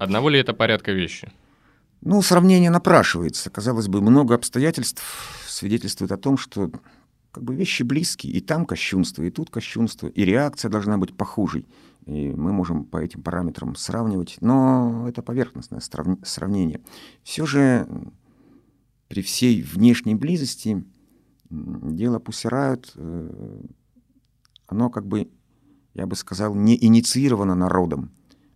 Одного 0.00 0.28
ли 0.28 0.38
это 0.38 0.52
порядка 0.52 0.92
вещи? 0.92 1.32
Ну, 2.02 2.22
сравнение 2.22 2.70
напрашивается. 2.70 3.50
Казалось 3.50 3.88
бы, 3.88 4.00
много 4.00 4.34
обстоятельств 4.34 5.02
свидетельствует 5.48 6.12
о 6.12 6.16
том, 6.16 6.36
что 6.36 6.70
как 7.32 7.44
бы 7.44 7.54
вещи 7.54 7.82
близкие, 7.82 8.32
и 8.32 8.40
там 8.40 8.64
кощунство, 8.64 9.22
и 9.22 9.30
тут 9.30 9.50
кощунство, 9.50 10.06
и 10.06 10.24
реакция 10.24 10.70
должна 10.70 10.98
быть 10.98 11.16
похожей. 11.16 11.66
И 12.06 12.30
мы 12.30 12.52
можем 12.52 12.84
по 12.84 12.98
этим 12.98 13.22
параметрам 13.22 13.74
сравнивать, 13.74 14.36
но 14.40 15.06
это 15.08 15.22
поверхностное 15.22 15.80
сравнение. 15.80 16.80
Все 17.24 17.44
же 17.44 17.88
при 19.08 19.22
всей 19.22 19.62
внешней 19.62 20.14
близости 20.14 20.84
дело 21.50 22.18
Пусирают, 22.18 22.92
э, 22.94 23.60
оно 24.66 24.90
как 24.90 25.06
бы, 25.06 25.28
я 25.94 26.06
бы 26.06 26.16
сказал, 26.16 26.54
не 26.54 26.76
инициировано 26.82 27.54
народом, 27.54 28.10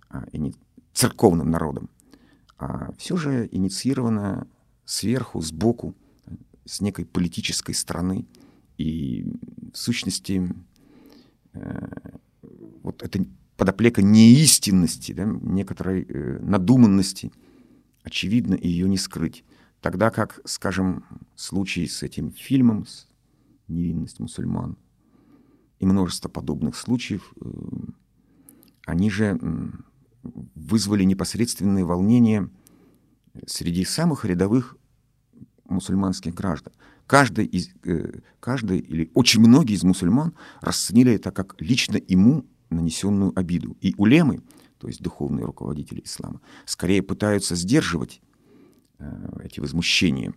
а 0.09 0.27
ини... 0.33 0.55
церковным 0.93 1.51
народом, 1.51 1.89
а 2.59 2.93
все 2.99 3.17
же 3.17 3.49
инициировано 3.51 4.47
сверху, 4.85 5.41
сбоку, 5.41 5.95
с 6.65 6.81
некой 6.81 7.05
политической 7.05 7.73
стороны. 7.75 8.27
И 8.79 9.27
в 9.73 9.77
сущности 9.77 10.49
э, 11.53 11.89
вот 12.83 13.03
эта 13.03 13.25
подоплека 13.57 14.03
неистинности, 14.03 15.13
да, 15.13 15.25
некоторой 15.25 16.07
э, 16.09 16.39
надуманности, 16.41 17.33
очевидно, 18.03 18.55
ее 18.55 18.89
не 18.89 18.99
скрыть. 18.99 19.45
Тогда 19.81 20.11
как, 20.11 20.41
скажем, 20.45 21.05
случай 21.37 21.87
с 21.87 22.03
этим 22.03 22.33
фильмом, 22.33 22.87
с 22.87 23.09
«Невинность 23.69 24.21
мусульман», 24.21 24.77
и 25.79 25.87
множество 25.87 26.29
подобных 26.29 26.77
случаев, 26.77 27.33
э, 27.41 27.51
они 28.85 29.11
же 29.11 29.41
вызвали 30.23 31.05
непосредственные 31.05 31.85
волнения 31.87 32.51
среди 33.47 33.87
самых 33.87 34.27
рядовых 34.27 34.77
мусульманских 35.65 36.35
граждан. 36.35 36.75
Каждый, 37.07 37.47
из, 37.47 37.71
э, 37.85 38.21
каждый 38.39 38.79
или 38.81 39.11
очень 39.15 39.41
многие 39.41 39.75
из 39.75 39.83
мусульман 39.83 40.35
расценили 40.61 41.15
это 41.15 41.31
как 41.31 41.61
лично 41.61 41.97
ему 41.97 42.45
нанесенную 42.69 43.33
обиду. 43.35 43.77
И 43.81 43.95
улемы, 43.97 44.43
то 44.79 44.87
есть 44.87 45.03
духовные 45.03 45.47
руководители 45.47 46.03
ислама, 46.05 46.43
скорее 46.67 47.03
пытаются 47.03 47.57
сдерживать 47.57 48.21
эти 49.43 49.61
возмущения, 49.61 50.35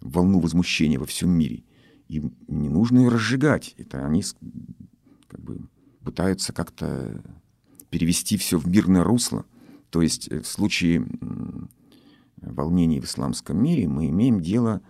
волну 0.00 0.40
возмущения 0.40 0.98
во 0.98 1.06
всем 1.06 1.30
мире. 1.30 1.64
Им 2.08 2.34
не 2.48 2.68
нужно 2.68 3.00
ее 3.00 3.08
разжигать. 3.08 3.74
Это 3.78 4.06
они 4.06 4.22
как 5.28 5.40
бы 5.40 5.60
пытаются 6.04 6.52
как-то 6.52 7.22
перевести 7.90 8.36
все 8.36 8.58
в 8.58 8.66
мирное 8.66 9.04
русло. 9.04 9.44
То 9.90 10.02
есть 10.02 10.28
э, 10.28 10.40
в 10.40 10.46
случае 10.46 11.06
волнений 12.40 13.00
в 13.00 13.04
исламском 13.04 13.62
мире 13.62 13.88
мы 13.88 14.08
имеем 14.08 14.40
дело, 14.40 14.82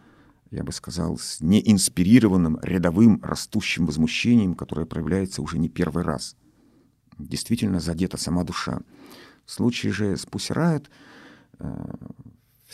я 0.51 0.65
бы 0.65 0.73
сказал, 0.73 1.19
с 1.19 1.41
неинспирированным 1.41 2.59
рядовым 2.63 3.21
растущим 3.23 3.87
возмущением, 3.87 4.55
которое 4.55 4.87
проявляется 4.87 5.43
уже 5.43 5.59
не 5.59 5.69
первый 5.69 6.05
раз. 6.05 6.37
Действительно 7.19 7.81
задета 7.81 8.17
сама 8.17 8.45
душа. 8.45 8.81
В 9.45 9.53
случае 9.53 9.93
же 9.93 10.17
с 10.17 10.27
Пусирает 10.27 10.91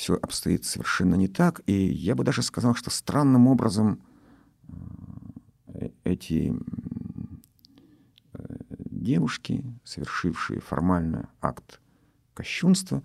все 0.01 0.15
обстоит 0.15 0.65
совершенно 0.65 1.15
не 1.15 1.29
так. 1.29 1.61
И 1.67 1.75
я 1.75 2.15
бы 2.15 2.25
даже 2.25 2.43
сказал, 2.43 2.75
что 2.75 2.89
странным 2.89 3.47
образом 3.47 4.01
э, 5.67 5.91
эти 6.05 6.55
э, 8.33 8.43
девушки, 8.91 9.63
совершившие 9.85 10.61
формально 10.61 11.29
акт 11.43 11.83
кощунства, 12.33 13.03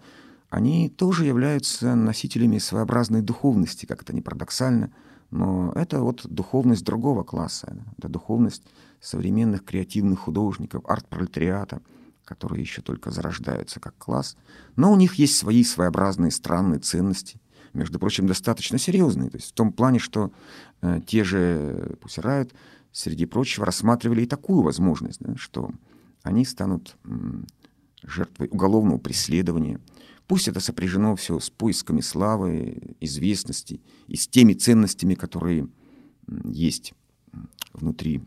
они 0.48 0.88
тоже 0.88 1.26
являются 1.26 1.96
носителями 1.96 2.60
своеобразной 2.60 3.22
духовности, 3.22 3.86
как 3.86 4.04
это 4.04 4.14
не 4.16 4.22
парадоксально, 4.22 4.94
но 5.32 5.74
это 5.76 6.00
вот 6.00 6.26
духовность 6.26 6.86
другого 6.86 7.24
класса, 7.24 7.76
это 7.98 8.08
духовность 8.08 8.64
современных 9.02 9.66
креативных 9.66 10.20
художников, 10.20 10.86
арт-пролетариата— 10.86 11.82
которые 12.26 12.62
еще 12.62 12.82
только 12.82 13.12
зарождаются 13.12 13.80
как 13.80 13.98
класс, 13.98 14.36
но 14.76 14.92
у 14.92 14.96
них 14.96 15.16
есть 15.16 15.38
свои 15.38 15.64
своеобразные 15.64 16.32
странные 16.32 16.80
ценности, 16.80 17.40
между 17.74 18.00
прочим, 18.00 18.26
достаточно 18.26 18.78
серьезные. 18.78 19.30
То 19.30 19.38
есть 19.38 19.50
в 19.50 19.54
том 19.54 19.72
плане, 19.72 20.00
что 20.00 20.32
э, 20.82 21.02
те 21.06 21.24
же 21.24 21.98
Пусирают, 22.02 22.54
среди 22.92 23.26
прочего, 23.26 23.66
рассматривали 23.66 24.22
и 24.24 24.28
такую 24.28 24.62
возможность, 24.62 25.20
да, 25.20 25.36
что 25.36 25.72
они 26.24 26.46
станут 26.46 26.96
м, 27.04 27.46
жертвой 28.02 28.48
уголовного 28.48 28.98
преследования. 28.98 29.82
Пусть 30.28 30.48
это 30.48 30.60
сопряжено 30.60 31.16
все 31.16 31.40
с 31.40 31.50
поисками 31.50 32.02
славы, 32.02 32.96
известности 33.02 33.82
и 34.08 34.16
с 34.16 34.28
теми 34.28 34.54
ценностями, 34.54 35.14
которые 35.14 35.68
есть 36.46 36.94
внутри 37.74 38.24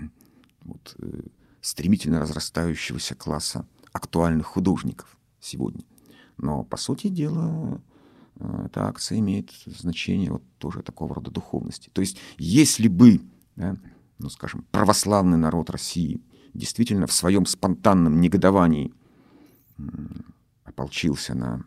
вот, 0.62 0.96
э, 0.98 1.20
стремительно 1.60 2.20
разрастающегося 2.20 3.14
класса 3.14 3.66
актуальных 3.92 4.46
художников 4.46 5.16
сегодня. 5.40 5.84
Но, 6.36 6.64
по 6.64 6.76
сути 6.76 7.08
дела, 7.08 7.80
э, 8.36 8.62
эта 8.66 8.86
акция 8.86 9.18
имеет 9.18 9.50
значение 9.66 10.30
вот 10.32 10.42
тоже 10.58 10.82
такого 10.82 11.14
рода 11.14 11.30
духовности. 11.30 11.90
То 11.92 12.00
есть, 12.00 12.18
если 12.38 12.88
бы, 12.88 13.20
да, 13.56 13.76
ну, 14.18 14.30
скажем, 14.30 14.64
православный 14.70 15.38
народ 15.38 15.70
России 15.70 16.22
действительно 16.54 17.06
в 17.06 17.12
своем 17.12 17.46
спонтанном 17.46 18.20
негодовании 18.20 18.92
ополчился 20.64 21.34
на, 21.34 21.64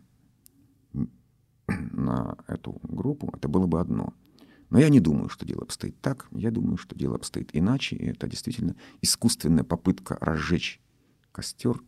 на 1.67 2.37
эту 2.47 2.79
группу, 2.83 3.31
это 3.35 3.47
было 3.47 3.65
бы 3.65 3.79
одно. 3.79 4.13
Но 4.73 4.79
я 4.79 4.89
не 4.89 4.99
думаю, 4.99 5.29
что 5.29 5.45
дело 5.45 5.61
обстоит 5.61 6.01
так. 6.01 6.25
Я 6.31 6.49
думаю, 6.49 6.77
что 6.77 6.95
дело 6.95 7.15
обстоит 7.15 7.51
иначе. 7.53 7.95
И 7.95 8.07
это 8.07 8.25
действительно 8.25 8.75
искусственная 9.03 9.63
попытка 9.63 10.17
разжечь 10.19 10.81
костер 11.31 11.79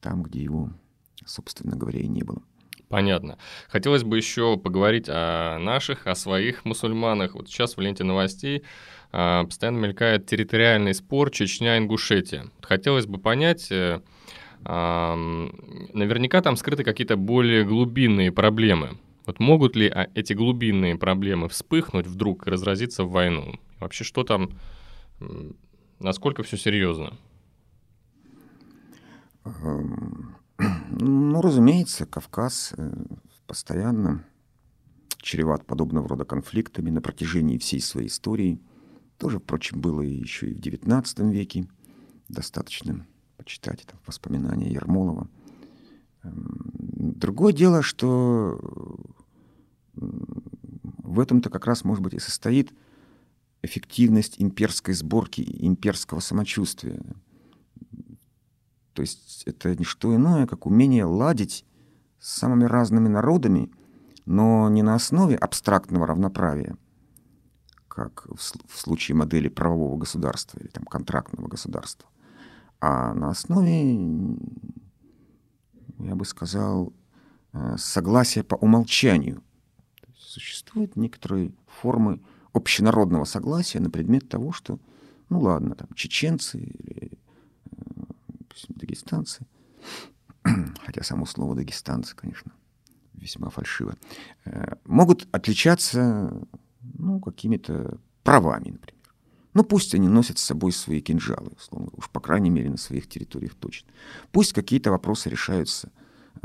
там, 0.00 0.22
где 0.22 0.40
его, 0.40 0.70
собственно 1.26 1.74
говоря, 1.74 1.98
и 1.98 2.06
не 2.06 2.22
было. 2.22 2.40
Понятно. 2.88 3.36
Хотелось 3.68 4.04
бы 4.04 4.16
еще 4.16 4.56
поговорить 4.56 5.06
о 5.08 5.58
наших, 5.58 6.06
о 6.06 6.14
своих 6.14 6.64
мусульманах. 6.64 7.34
Вот 7.34 7.48
сейчас 7.48 7.76
в 7.76 7.80
ленте 7.80 8.04
новостей 8.04 8.62
а, 9.10 9.42
постоянно 9.42 9.78
мелькает 9.78 10.24
территориальный 10.24 10.94
спор 10.94 11.32
Чечня-Ингушетия. 11.32 12.52
Хотелось 12.60 13.06
бы 13.06 13.18
понять, 13.18 13.72
э, 13.72 14.00
наверняка 14.62 16.42
там 16.42 16.56
скрыты 16.56 16.84
какие-то 16.84 17.16
более 17.16 17.64
глубинные 17.64 18.30
проблемы. 18.30 18.98
Вот 19.28 19.40
могут 19.40 19.76
ли 19.76 19.90
а, 19.90 20.08
эти 20.14 20.32
глубинные 20.32 20.96
проблемы 20.96 21.50
вспыхнуть 21.50 22.06
вдруг 22.06 22.46
и 22.46 22.50
разразиться 22.50 23.04
в 23.04 23.10
войну? 23.10 23.60
Вообще, 23.78 24.02
что 24.02 24.24
там, 24.24 24.58
насколько 25.98 26.42
все 26.42 26.56
серьезно? 26.56 27.12
Эм, 29.44 30.34
ну, 30.88 31.42
разумеется, 31.42 32.06
Кавказ 32.06 32.72
э, 32.78 32.90
постоянно 33.46 34.24
чреват 35.18 35.66
подобного 35.66 36.08
рода 36.08 36.24
конфликтами 36.24 36.88
на 36.88 37.02
протяжении 37.02 37.58
всей 37.58 37.82
своей 37.82 38.08
истории. 38.08 38.62
Тоже, 39.18 39.40
впрочем, 39.40 39.82
было 39.82 40.00
еще 40.00 40.48
и 40.48 40.54
в 40.54 40.58
XIX 40.58 41.30
веке. 41.30 41.68
Достаточно 42.30 43.06
почитать 43.36 43.84
там, 43.86 44.00
воспоминания 44.06 44.72
Ермолова. 44.72 45.28
Эм, 46.28 47.12
другое 47.16 47.52
дело, 47.52 47.82
что 47.82 48.58
в 49.94 51.20
этом-то 51.20 51.50
как 51.50 51.66
раз, 51.66 51.84
может 51.84 52.02
быть, 52.02 52.14
и 52.14 52.18
состоит 52.18 52.72
эффективность 53.62 54.40
имперской 54.40 54.94
сборки, 54.94 55.44
имперского 55.60 56.20
самочувствия. 56.20 57.02
То 58.92 59.02
есть 59.02 59.42
это 59.46 59.74
не 59.76 59.84
что 59.84 60.14
иное, 60.14 60.46
как 60.46 60.66
умение 60.66 61.04
ладить 61.04 61.64
с 62.20 62.38
самыми 62.38 62.64
разными 62.64 63.08
народами, 63.08 63.70
но 64.26 64.68
не 64.68 64.82
на 64.82 64.94
основе 64.94 65.36
абстрактного 65.36 66.06
равноправия, 66.06 66.76
как 67.88 68.26
в 68.36 68.78
случае 68.78 69.16
модели 69.16 69.48
правового 69.48 69.96
государства 69.96 70.58
или 70.58 70.68
там, 70.68 70.84
контрактного 70.84 71.48
государства, 71.48 72.08
а 72.80 73.14
на 73.14 73.30
основе, 73.30 74.36
я 75.98 76.14
бы 76.14 76.24
сказал, 76.24 76.92
э, 77.52 77.76
согласия 77.78 78.42
по 78.42 78.54
умолчанию. 78.56 79.42
Существуют 80.16 80.96
некоторые 80.96 81.52
формы 81.66 82.20
общенародного 82.52 83.24
согласия 83.24 83.80
на 83.80 83.90
предмет 83.90 84.28
того, 84.28 84.52
что, 84.52 84.78
ну 85.28 85.40
ладно, 85.40 85.74
там, 85.74 85.88
чеченцы 85.94 86.58
или 86.58 87.18
допустим, 88.58 88.74
дагестанцы, 88.76 89.46
хотя 90.84 91.02
само 91.02 91.26
слово 91.26 91.54
дагестанцы, 91.54 92.16
конечно, 92.16 92.52
весьма 93.14 93.50
фальшиво, 93.50 93.96
э, 94.44 94.74
могут 94.84 95.28
отличаться 95.32 96.46
ну, 96.80 97.20
какими-то 97.20 97.98
правами, 98.22 98.70
например. 98.70 98.97
Ну, 99.54 99.64
пусть 99.64 99.94
они 99.94 100.08
носят 100.08 100.38
с 100.38 100.42
собой 100.42 100.72
свои 100.72 101.00
кинжалы, 101.00 101.52
условно, 101.56 101.90
уж 101.92 102.10
по 102.10 102.20
крайней 102.20 102.50
мере 102.50 102.70
на 102.70 102.76
своих 102.76 103.08
территориях 103.08 103.54
точно. 103.54 103.90
Пусть 104.30 104.52
какие-то 104.52 104.90
вопросы 104.90 105.30
решаются 105.30 105.90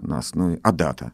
на 0.01 0.19
основе 0.19 0.59
адата, 0.63 1.11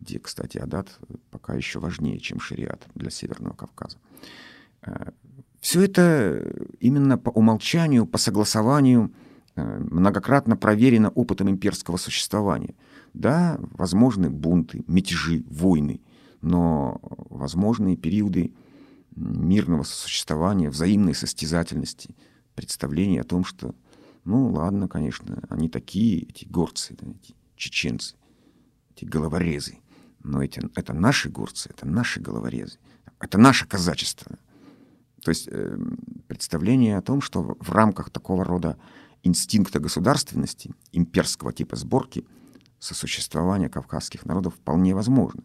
где, 0.00 0.18
кстати, 0.18 0.58
адат 0.58 0.98
пока 1.30 1.54
еще 1.54 1.78
важнее, 1.78 2.18
чем 2.18 2.40
шариат 2.40 2.86
для 2.94 3.10
Северного 3.10 3.54
Кавказа. 3.54 3.98
Э, 4.82 5.10
Все 5.60 5.82
это 5.82 6.52
именно 6.80 7.16
по 7.18 7.30
умолчанию, 7.30 8.06
по 8.06 8.18
согласованию 8.18 9.12
Э, 9.54 9.78
многократно 9.78 10.56
проверено 10.56 11.10
опытом 11.10 11.50
имперского 11.50 11.98
существования. 11.98 12.74
Да, 13.12 13.58
возможны 13.72 14.30
бунты, 14.30 14.82
мятежи, 14.86 15.44
войны, 15.46 16.00
но 16.40 16.98
возможны 17.28 17.96
периоды 17.96 18.54
мирного 19.16 19.82
сосуществования, 19.82 20.70
взаимной 20.70 21.14
состязательности, 21.14 22.14
представление 22.54 23.20
о 23.22 23.24
том, 23.24 23.44
что, 23.44 23.74
ну 24.24 24.52
ладно, 24.52 24.88
конечно, 24.88 25.42
они 25.48 25.68
такие, 25.68 26.22
эти 26.22 26.44
горцы, 26.44 26.94
эти 26.94 27.34
чеченцы, 27.56 28.16
эти 28.94 29.04
головорезы, 29.04 29.78
но 30.22 30.42
эти, 30.42 30.62
это 30.74 30.92
наши 30.92 31.28
горцы, 31.28 31.70
это 31.70 31.86
наши 31.86 32.20
головорезы, 32.20 32.78
это 33.20 33.38
наше 33.38 33.66
казачество. 33.66 34.38
То 35.22 35.30
есть 35.30 35.48
э, 35.48 35.78
представление 36.26 36.98
о 36.98 37.02
том, 37.02 37.20
что 37.20 37.56
в 37.60 37.70
рамках 37.70 38.10
такого 38.10 38.44
рода 38.44 38.76
инстинкта 39.22 39.78
государственности, 39.78 40.74
имперского 40.90 41.52
типа 41.52 41.76
сборки, 41.76 42.26
сосуществования 42.80 43.68
кавказских 43.68 44.26
народов 44.26 44.54
вполне 44.54 44.94
возможно. 44.94 45.44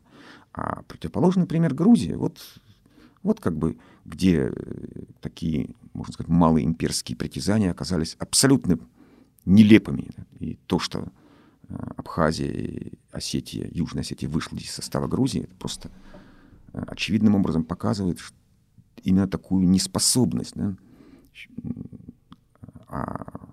А 0.53 0.81
противоположный 0.83 1.45
пример 1.45 1.75
Грузии, 1.75 2.13
вот, 2.13 2.39
вот 3.27 3.39
как 3.39 3.57
бы 3.57 3.77
где 4.05 4.49
э, 4.49 4.51
такие, 5.21 5.69
можно 5.93 6.13
сказать, 6.13 6.29
малые 6.29 6.65
имперские 6.65 7.17
притязания 7.17 7.71
оказались 7.71 8.15
абсолютно 8.19 8.79
нелепыми. 9.45 10.09
И 10.39 10.57
то, 10.65 10.79
что 10.79 11.11
э, 11.69 11.75
Абхазия, 11.97 12.91
Осетия, 13.11 13.69
Южная 13.71 14.01
Осетия 14.01 14.29
вышла 14.29 14.57
из 14.57 14.71
состава 14.71 15.07
Грузии, 15.07 15.43
это 15.43 15.55
просто 15.55 15.91
э, 16.73 16.83
очевидным 16.87 17.35
образом 17.35 17.63
показывает 17.63 18.19
именно 19.03 19.27
такую 19.27 19.67
неспособность 19.69 20.55
да, 20.55 20.75
а 22.87 23.47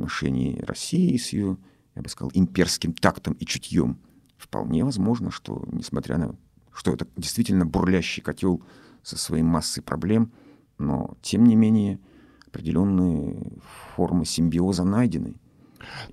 отношении 0.00 0.60
России 0.62 1.16
с 1.16 1.32
ее, 1.32 1.58
я 1.94 2.02
бы 2.02 2.08
сказал, 2.08 2.30
имперским 2.34 2.94
тактом 2.94 3.34
и 3.34 3.44
чутьем, 3.44 3.98
вполне 4.38 4.84
возможно, 4.84 5.30
что, 5.30 5.68
несмотря 5.70 6.16
на 6.16 6.36
что 6.72 6.92
это 6.92 7.06
действительно 7.16 7.66
бурлящий 7.66 8.22
котел 8.22 8.62
со 9.02 9.18
своей 9.18 9.42
массой 9.42 9.82
проблем, 9.82 10.32
но, 10.78 11.16
тем 11.22 11.44
не 11.44 11.56
менее, 11.56 11.98
определенные 12.46 13.52
формы 13.94 14.24
симбиоза 14.24 14.84
найдены. 14.84 15.34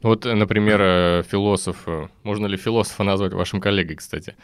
Ну 0.02 0.10
вот, 0.10 0.26
например, 0.26 0.82
э, 0.82 1.24
философ, 1.24 1.84
э, 1.88 2.08
можно 2.24 2.46
ли 2.48 2.58
философа 2.58 3.04
назвать 3.04 3.34
вашим 3.34 3.60
коллегой, 3.60 3.98
кстати? 3.98 4.36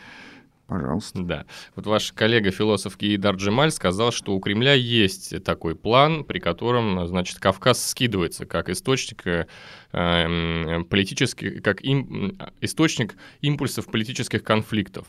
Пожалуйста. 0.68 1.22
Да. 1.24 1.46
Вот 1.76 1.86
ваш 1.88 2.14
коллега-философ 2.14 2.98
Киидар 2.98 3.36
Джемаль 3.36 3.72
сказал, 3.72 4.12
что 4.12 4.34
у 4.34 4.40
Кремля 4.40 4.74
есть 4.74 5.44
такой 5.44 5.76
план, 5.76 6.24
при 6.24 6.40
котором, 6.40 7.06
значит, 7.08 7.40
Кавказ 7.40 7.86
скидывается 7.86 8.46
как 8.46 8.70
источник 8.70 9.28
э, 9.28 9.48
эм, 9.92 10.86
политических, 10.86 11.62
как 11.62 11.82
им, 11.82 12.38
источник 12.62 13.16
импульсов 13.42 13.88
политических 13.88 14.44
конфликтов. 14.44 15.06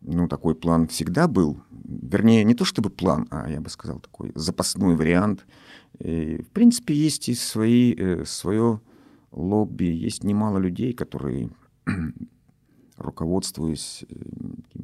Ну, 0.00 0.26
такой 0.26 0.54
план 0.54 0.88
всегда 0.88 1.28
был. 1.28 1.62
Вернее, 1.84 2.44
не 2.44 2.54
то 2.54 2.64
чтобы 2.64 2.90
план, 2.90 3.26
а, 3.30 3.48
я 3.48 3.60
бы 3.60 3.68
сказал, 3.68 4.00
такой 4.00 4.32
запасной 4.34 4.96
вариант. 4.96 5.46
И, 5.98 6.42
в 6.42 6.48
принципе, 6.48 6.94
есть 6.94 7.28
и 7.28 7.34
свои, 7.34 7.94
э, 7.94 8.24
свое 8.24 8.80
лобби, 9.30 9.84
есть 9.84 10.24
немало 10.24 10.58
людей, 10.58 10.92
которые 10.94 11.50
руководствуясь 12.96 14.04
э, 14.08 14.14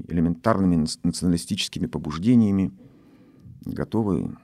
элементарными 0.09 0.87
националистическими 1.03 1.87
побуждениями, 1.87 2.71
готовы 3.65 4.37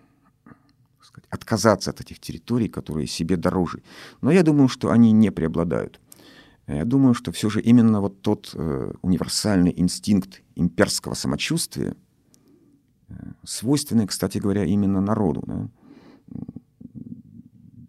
сказать, 1.03 1.29
отказаться 1.31 1.91
от 1.91 2.01
этих 2.01 2.19
территорий, 2.21 2.69
которые 2.69 3.07
себе 3.07 3.37
дороже. 3.37 3.83
Но 4.23 4.31
я 4.31 4.43
думаю, 4.43 4.69
что 4.69 4.91
они 4.91 5.13
не 5.13 5.31
преобладают. 5.31 6.01
Я 6.67 6.85
думаю, 6.85 7.15
что 7.15 7.31
все 7.31 7.49
же 7.49 7.61
именно 7.61 8.01
вот 8.01 8.23
тот 8.23 8.51
э, 8.55 8.93
универсальный 9.03 9.73
инстинкт 9.77 10.43
имперского 10.57 11.15
самочувствия, 11.15 11.95
свойственный, 13.45 14.07
кстати 14.07 14.39
говоря, 14.39 14.65
именно 14.65 15.01
народу, 15.01 15.43
да, 15.47 15.69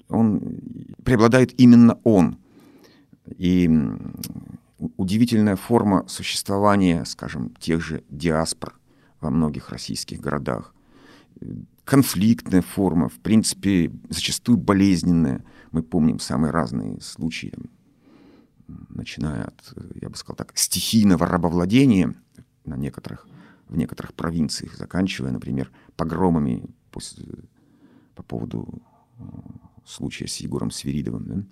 он 0.09 0.59
преобладает 1.03 1.59
именно 1.59 1.99
он. 2.03 2.37
И 3.37 3.69
удивительная 4.97 5.55
форма 5.55 6.07
существования, 6.07 7.03
скажем, 7.05 7.53
тех 7.59 7.81
же 7.81 8.03
диаспор 8.09 8.79
во 9.19 9.29
многих 9.29 9.69
российских 9.69 10.19
городах. 10.21 10.73
Конфликтная 11.83 12.61
форма, 12.61 13.09
в 13.09 13.19
принципе, 13.19 13.91
зачастую 14.09 14.57
болезненная. 14.57 15.43
Мы 15.71 15.83
помним 15.83 16.19
самые 16.19 16.51
разные 16.51 16.99
случаи, 17.01 17.53
начиная 18.67 19.45
от, 19.45 19.73
я 20.01 20.09
бы 20.09 20.15
сказал 20.15 20.35
так, 20.35 20.51
стихийного 20.55 21.25
рабовладения 21.25 22.13
на 22.65 22.75
некоторых, 22.75 23.27
в 23.67 23.77
некоторых 23.77 24.13
провинциях, 24.13 24.75
заканчивая, 24.75 25.31
например, 25.31 25.71
погромами 25.95 26.63
после, 26.91 27.25
по 28.15 28.23
поводу 28.23 28.81
случая 29.85 30.27
с 30.27 30.37
Егором 30.37 30.71
Свиридовым. 30.71 31.25
Да? 31.25 31.43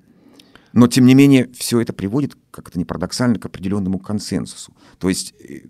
Но, 0.74 0.88
тем 0.88 1.06
не 1.06 1.16
менее, 1.16 1.50
все 1.54 1.80
это 1.80 1.94
приводит, 1.94 2.38
как 2.52 2.68
это 2.68 2.78
не 2.78 2.86
парадоксально, 2.86 3.40
к 3.40 3.46
определенному 3.46 3.98
консенсусу. 3.98 4.74
То 5.00 5.08
есть, 5.08 5.34
э, 5.40 5.68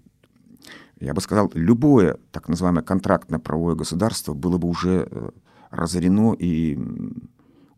я 0.99 1.13
бы 1.13 1.21
сказал, 1.21 1.51
любое 1.53 2.17
так 2.31 2.49
называемое 2.49 2.83
контрактное 2.83 3.39
правовое 3.39 3.75
государство 3.75 4.33
было 4.33 4.57
бы 4.57 4.67
уже 4.67 5.07
э, 5.09 5.29
разорено 5.69 6.33
и 6.33 6.79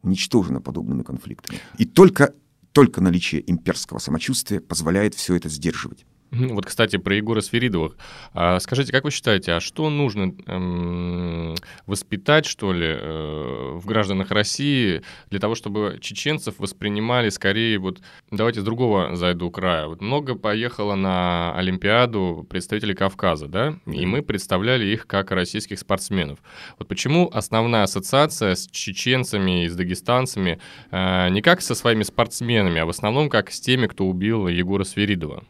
уничтожено 0.04 0.62
подобными 0.62 1.04
конфликтами. 1.04 1.60
И 1.78 1.86
только, 1.86 2.34
только 2.72 3.02
наличие 3.02 3.50
имперского 3.50 4.00
самочувствия 4.00 4.62
позволяет 4.62 5.14
все 5.14 5.36
это 5.36 5.50
сдерживать. 5.50 6.06
Вот, 6.32 6.66
кстати, 6.66 6.98
про 6.98 7.16
Егора 7.16 7.42
Сверидовых. 7.42 7.96
А, 8.34 8.60
скажите, 8.60 8.92
как 8.92 9.06
вы 9.06 9.12
считаете, 9.12 9.54
а 9.54 9.60
что 9.60 9.90
нужно 9.90 10.34
эм, 10.48 11.56
воспитать, 11.86 12.46
что 12.46 12.74
ли, 12.74 12.88
э, 12.88 13.72
в 13.76 13.86
гражданах 13.86 14.32
России 14.32 15.04
для 15.30 15.40
того, 15.40 15.56
чтобы 15.56 16.00
чеченцев 16.02 16.56
воспринимали 16.60 17.30
скорее, 17.30 17.80
вот, 17.80 18.00
давайте 18.30 18.62
с 18.62 18.64
другого 18.64 19.16
зайду 19.16 19.50
края. 19.52 19.88
Вот 19.88 20.02
много 20.02 20.36
поехало 20.36 20.96
на 20.96 21.56
Олимпиаду 21.56 22.46
представителей 22.50 22.94
Кавказа, 22.94 23.48
да, 23.48 23.78
и 23.86 24.06
мы 24.06 24.22
представляли 24.22 24.86
их 24.86 25.08
как 25.08 25.32
российских 25.32 25.80
спортсменов. 25.80 26.40
Вот 26.78 26.88
почему 26.90 27.30
основная 27.34 27.84
ассоциация 27.84 28.56
с 28.56 28.68
чеченцами 28.68 29.64
и 29.64 29.70
с 29.70 29.76
дагестанцами 29.76 30.60
э, 30.92 31.30
не 31.30 31.42
как 31.42 31.62
со 31.62 31.74
своими 31.74 32.04
спортсменами, 32.04 32.82
а 32.82 32.86
в 32.86 32.90
основном 32.90 33.30
как 33.30 33.50
с 33.50 33.62
теми, 33.62 33.88
кто 33.88 34.06
убил 34.06 34.48
Егора 34.48 34.84
Сверидова? 34.84 35.44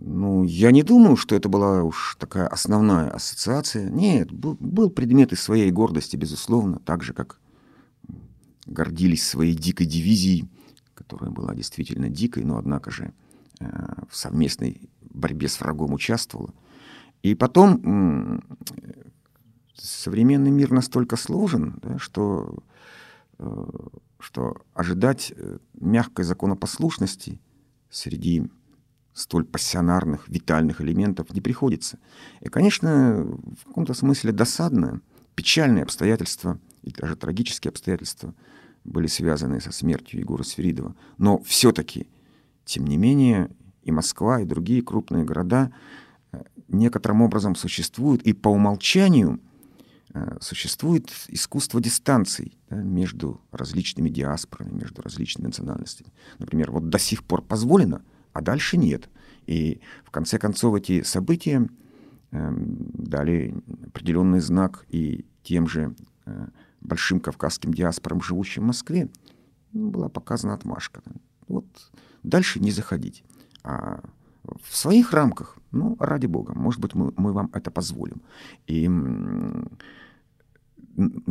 Ну, 0.00 0.44
я 0.44 0.70
не 0.70 0.82
думаю, 0.82 1.16
что 1.16 1.34
это 1.34 1.48
была 1.48 1.82
уж 1.82 2.16
такая 2.18 2.46
основная 2.46 3.10
ассоциация. 3.10 3.88
Нет, 3.88 4.30
был, 4.32 4.90
предмет 4.90 5.32
из 5.32 5.40
своей 5.40 5.70
гордости, 5.70 6.16
безусловно, 6.16 6.78
так 6.78 7.02
же, 7.02 7.12
как 7.14 7.40
гордились 8.66 9.26
своей 9.26 9.54
дикой 9.54 9.86
дивизией, 9.86 10.48
которая 10.94 11.30
была 11.30 11.54
действительно 11.54 12.08
дикой, 12.08 12.44
но, 12.44 12.58
однако 12.58 12.90
же, 12.90 13.12
э, 13.60 13.66
в 14.08 14.16
совместной 14.16 14.88
борьбе 15.00 15.48
с 15.48 15.60
врагом 15.60 15.92
участвовала. 15.92 16.52
И 17.22 17.34
потом 17.34 18.42
современный 19.74 20.50
мир 20.50 20.72
настолько 20.72 21.16
сложен, 21.16 21.78
да, 21.82 21.98
что, 21.98 22.58
э, 23.38 23.66
что 24.18 24.56
ожидать 24.74 25.32
э, 25.34 25.58
мягкой 25.74 26.24
законопослушности 26.24 27.40
среди 27.90 28.50
столь 29.14 29.44
пассионарных, 29.44 30.28
витальных 30.28 30.80
элементов 30.80 31.32
не 31.32 31.40
приходится. 31.40 31.98
И, 32.40 32.48
конечно, 32.48 33.22
в 33.22 33.64
каком-то 33.64 33.94
смысле 33.94 34.32
досадно, 34.32 35.00
печальные 35.36 35.84
обстоятельства 35.84 36.58
и 36.82 36.90
даже 36.90 37.16
трагические 37.16 37.70
обстоятельства 37.70 38.34
были 38.82 39.06
связаны 39.06 39.60
со 39.60 39.72
смертью 39.72 40.20
Егора 40.20 40.42
Сверидова. 40.42 40.94
Но 41.16 41.40
все-таки, 41.44 42.08
тем 42.64 42.86
не 42.86 42.96
менее, 42.96 43.50
и 43.82 43.92
Москва, 43.92 44.40
и 44.40 44.44
другие 44.44 44.82
крупные 44.82 45.24
города 45.24 45.72
э, 46.32 46.42
некоторым 46.68 47.22
образом 47.22 47.54
существуют, 47.54 48.22
и 48.22 48.32
по 48.32 48.48
умолчанию 48.48 49.40
э, 50.12 50.38
существует 50.40 51.10
искусство 51.28 51.80
дистанций 51.80 52.58
да, 52.68 52.76
между 52.76 53.40
различными 53.52 54.08
диаспорами, 54.08 54.72
между 54.72 55.02
различными 55.02 55.46
национальностями. 55.46 56.12
Например, 56.38 56.72
вот 56.72 56.88
до 56.88 56.98
сих 56.98 57.22
пор 57.22 57.42
позволено– 57.42 58.02
а 58.34 58.42
дальше 58.42 58.76
нет. 58.76 59.08
И 59.46 59.80
в 60.04 60.10
конце 60.10 60.38
концов 60.38 60.74
эти 60.74 61.02
события 61.02 61.66
э, 62.30 62.52
дали 62.56 63.54
определенный 63.86 64.40
знак 64.40 64.84
и 64.90 65.24
тем 65.42 65.66
же 65.66 65.94
э, 66.26 66.48
большим 66.80 67.20
кавказским 67.20 67.72
диаспорам, 67.72 68.20
живущим 68.20 68.64
в 68.64 68.66
Москве, 68.66 69.08
ну, 69.72 69.90
была 69.90 70.08
показана 70.08 70.54
отмашка. 70.54 71.02
Вот 71.48 71.66
дальше 72.22 72.60
не 72.60 72.70
заходить. 72.70 73.24
А 73.62 74.00
в 74.62 74.76
своих 74.76 75.12
рамках, 75.12 75.58
ну, 75.70 75.96
ради 75.98 76.26
бога, 76.26 76.54
может 76.54 76.80
быть, 76.80 76.94
мы, 76.94 77.12
мы 77.16 77.32
вам 77.32 77.50
это 77.52 77.70
позволим. 77.70 78.22
И, 78.66 78.88
на 78.88 79.68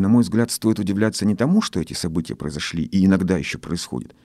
мой 0.10 0.24
взгляд, 0.24 0.52
стоит 0.52 0.80
удивляться 0.80 1.26
не 1.26 1.36
тому, 1.36 1.62
что 1.62 1.80
эти 1.80 1.94
события 1.94 2.36
произошли 2.36 2.84
и 2.84 3.06
иногда 3.06 3.38
еще 3.38 3.58
происходят, 3.60 4.16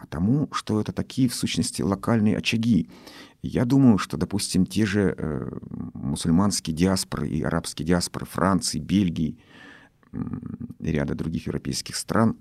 а 0.00 0.06
тому, 0.06 0.48
что 0.52 0.80
это 0.80 0.92
такие, 0.92 1.28
в 1.28 1.34
сущности, 1.34 1.82
локальные 1.82 2.38
очаги. 2.38 2.88
Я 3.42 3.64
думаю, 3.66 3.98
что, 3.98 4.16
допустим, 4.16 4.64
те 4.64 4.86
же 4.86 5.14
э, 5.16 5.50
мусульманские 5.94 6.74
диаспоры 6.74 7.28
и 7.28 7.42
арабские 7.42 7.86
диаспоры 7.86 8.24
Франции, 8.26 8.78
Бельгии 8.78 9.38
и 10.12 10.90
ряда 10.90 11.14
других 11.14 11.46
европейских 11.46 11.96
стран, 11.96 12.36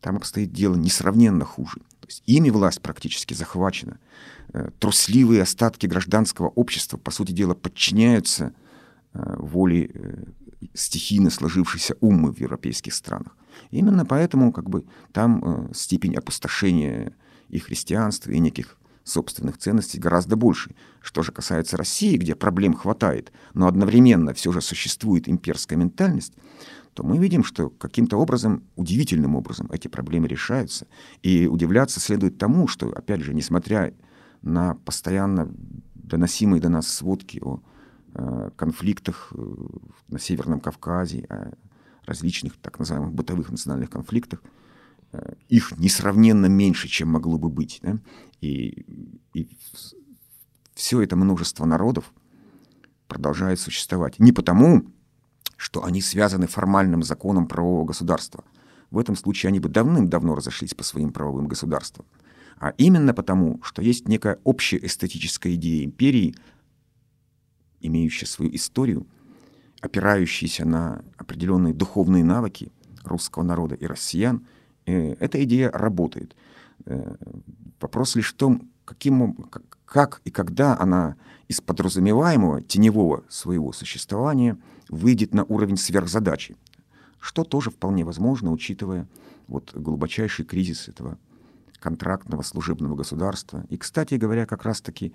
там 0.00 0.16
обстоит 0.16 0.52
дело 0.52 0.76
несравненно 0.76 1.44
хуже. 1.44 1.80
То 2.00 2.08
есть 2.08 2.22
ими 2.26 2.50
власть 2.50 2.80
практически 2.80 3.34
захвачена. 3.34 3.98
Э, 4.52 4.70
трусливые 4.78 5.42
остатки 5.42 5.86
гражданского 5.86 6.48
общества, 6.48 6.98
по 6.98 7.10
сути 7.10 7.32
дела, 7.32 7.54
подчиняются 7.54 8.54
э, 9.12 9.36
воле 9.38 9.90
э, 9.92 10.24
стихийно 10.74 11.30
сложившейся 11.30 11.96
умы 12.00 12.32
в 12.32 12.38
европейских 12.38 12.94
странах. 12.94 13.36
Именно 13.72 14.04
поэтому 14.04 14.52
как 14.52 14.70
бы, 14.70 14.84
там 15.12 15.42
э, 15.42 15.74
степень 15.74 16.14
опустошения 16.14 17.12
и 17.48 17.58
христианства, 17.58 18.30
и 18.30 18.38
неких 18.38 18.78
собственных 19.02 19.58
ценностей 19.58 19.98
гораздо 19.98 20.36
больше. 20.36 20.76
Что 21.00 21.22
же 21.22 21.32
касается 21.32 21.76
России, 21.76 22.16
где 22.16 22.36
проблем 22.36 22.74
хватает, 22.74 23.32
но 23.54 23.66
одновременно 23.66 24.34
все 24.34 24.52
же 24.52 24.60
существует 24.60 25.28
имперская 25.28 25.76
ментальность, 25.76 26.34
то 26.94 27.02
мы 27.02 27.16
видим, 27.16 27.42
что 27.42 27.70
каким-то 27.70 28.18
образом, 28.18 28.62
удивительным 28.76 29.34
образом 29.34 29.68
эти 29.72 29.88
проблемы 29.88 30.28
решаются. 30.28 30.86
И 31.22 31.46
удивляться 31.46 31.98
следует 31.98 32.36
тому, 32.36 32.68
что, 32.68 32.90
опять 32.90 33.22
же, 33.22 33.32
несмотря 33.32 33.94
на 34.42 34.74
постоянно 34.74 35.50
доносимые 35.94 36.60
до 36.60 36.68
нас 36.68 36.88
сводки 36.88 37.40
о 37.42 37.60
э, 38.14 38.50
конфликтах 38.56 39.32
э, 39.34 39.54
на 40.08 40.18
Северном 40.18 40.60
Кавказе, 40.60 41.26
различных 42.04 42.56
так 42.60 42.78
называемых 42.78 43.12
бытовых 43.12 43.50
национальных 43.50 43.90
конфликтах, 43.90 44.42
э, 45.12 45.34
их 45.48 45.72
несравненно 45.78 46.46
меньше, 46.46 46.88
чем 46.88 47.08
могло 47.08 47.38
бы 47.38 47.48
быть. 47.48 47.80
Да? 47.82 47.98
И, 48.40 48.84
и 49.34 49.48
все 50.74 51.00
это 51.02 51.16
множество 51.16 51.64
народов 51.64 52.12
продолжает 53.08 53.60
существовать. 53.60 54.18
Не 54.18 54.32
потому, 54.32 54.84
что 55.56 55.84
они 55.84 56.00
связаны 56.00 56.46
формальным 56.46 57.02
законом 57.02 57.46
правового 57.46 57.84
государства. 57.84 58.44
В 58.90 58.98
этом 58.98 59.16
случае 59.16 59.48
они 59.48 59.60
бы 59.60 59.68
давным-давно 59.68 60.34
разошлись 60.34 60.74
по 60.74 60.82
своим 60.82 61.12
правовым 61.12 61.46
государствам. 61.46 62.04
А 62.58 62.70
именно 62.78 63.14
потому, 63.14 63.60
что 63.62 63.82
есть 63.82 64.08
некая 64.08 64.38
общая 64.44 64.78
эстетическая 64.84 65.54
идея 65.54 65.84
империи, 65.84 66.34
имеющая 67.80 68.26
свою 68.26 68.54
историю– 68.54 69.06
опирающиеся 69.82 70.64
на 70.64 71.04
определенные 71.18 71.74
духовные 71.74 72.24
навыки 72.24 72.72
русского 73.04 73.42
народа 73.42 73.74
и 73.74 73.84
россиян, 73.84 74.46
э, 74.86 75.14
эта 75.14 75.42
идея 75.44 75.70
работает. 75.70 76.34
Э, 76.86 77.14
вопрос 77.80 78.14
лишь 78.16 78.32
в 78.32 78.36
том, 78.36 78.70
каким, 78.84 79.34
как 79.84 80.22
и 80.24 80.30
когда 80.30 80.78
она 80.78 81.16
из 81.48 81.60
подразумеваемого 81.60 82.62
теневого 82.62 83.24
своего 83.28 83.72
существования 83.72 84.56
выйдет 84.88 85.34
на 85.34 85.44
уровень 85.44 85.76
сверхзадачи, 85.76 86.56
что 87.18 87.44
тоже 87.44 87.70
вполне 87.70 88.04
возможно, 88.04 88.52
учитывая 88.52 89.06
вот 89.48 89.74
глубочайший 89.74 90.44
кризис 90.44 90.88
этого 90.88 91.18
контрактного 91.80 92.42
служебного 92.42 92.94
государства. 92.94 93.64
И, 93.68 93.76
кстати 93.76 94.14
говоря, 94.14 94.46
как 94.46 94.64
раз-таки 94.64 95.12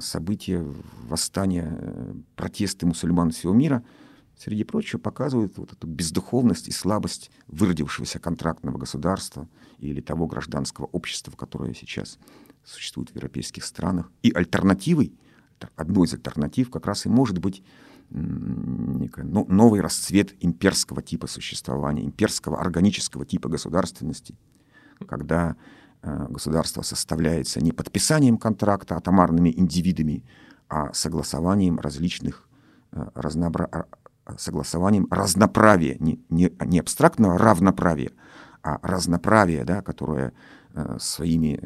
события, 0.00 0.64
восстания, 1.08 1.76
э, 1.78 2.14
протесты 2.36 2.86
мусульман 2.86 3.30
всего 3.30 3.52
мира, 3.52 3.84
среди 4.36 4.64
прочего, 4.64 4.98
показывают 4.98 5.56
вот 5.58 5.72
эту 5.72 5.86
бездуховность 5.86 6.68
и 6.68 6.72
слабость 6.72 7.30
выродившегося 7.46 8.18
контрактного 8.18 8.78
государства 8.78 9.48
или 9.78 10.00
того 10.00 10.26
гражданского 10.26 10.86
общества, 10.86 11.32
которое 11.36 11.74
сейчас 11.74 12.18
существует 12.64 13.10
в 13.10 13.16
европейских 13.16 13.64
странах. 13.64 14.10
И 14.22 14.32
альтернативой, 14.32 15.12
одной 15.76 16.06
из 16.06 16.14
альтернатив 16.14 16.70
как 16.70 16.86
раз 16.86 17.06
и 17.06 17.08
может 17.08 17.38
быть 17.38 17.62
новый 18.10 19.80
расцвет 19.80 20.34
имперского 20.40 21.02
типа 21.02 21.26
существования, 21.26 22.04
имперского 22.04 22.60
органического 22.60 23.24
типа 23.24 23.48
государственности, 23.48 24.34
когда 25.06 25.56
Э, 26.04 26.26
государство 26.28 26.82
составляется 26.82 27.60
не 27.60 27.72
подписанием 27.72 28.36
контракта 28.36 28.96
атомарными 28.96 29.50
индивидами, 29.56 30.22
а 30.68 30.92
согласованием 30.92 31.80
различных 31.80 32.46
э, 32.92 33.06
разнобра... 33.14 33.68
А, 33.72 33.86
а, 34.26 34.38
согласованием 34.38 35.06
разноправия, 35.10 35.96
не, 36.00 36.20
не, 36.28 36.52
не 36.66 36.78
абстрактного 36.78 37.38
равноправия, 37.38 38.10
а 38.62 38.78
разноправия, 38.82 39.64
да, 39.64 39.80
которое 39.80 40.32
э, 40.74 40.96
своими 41.00 41.58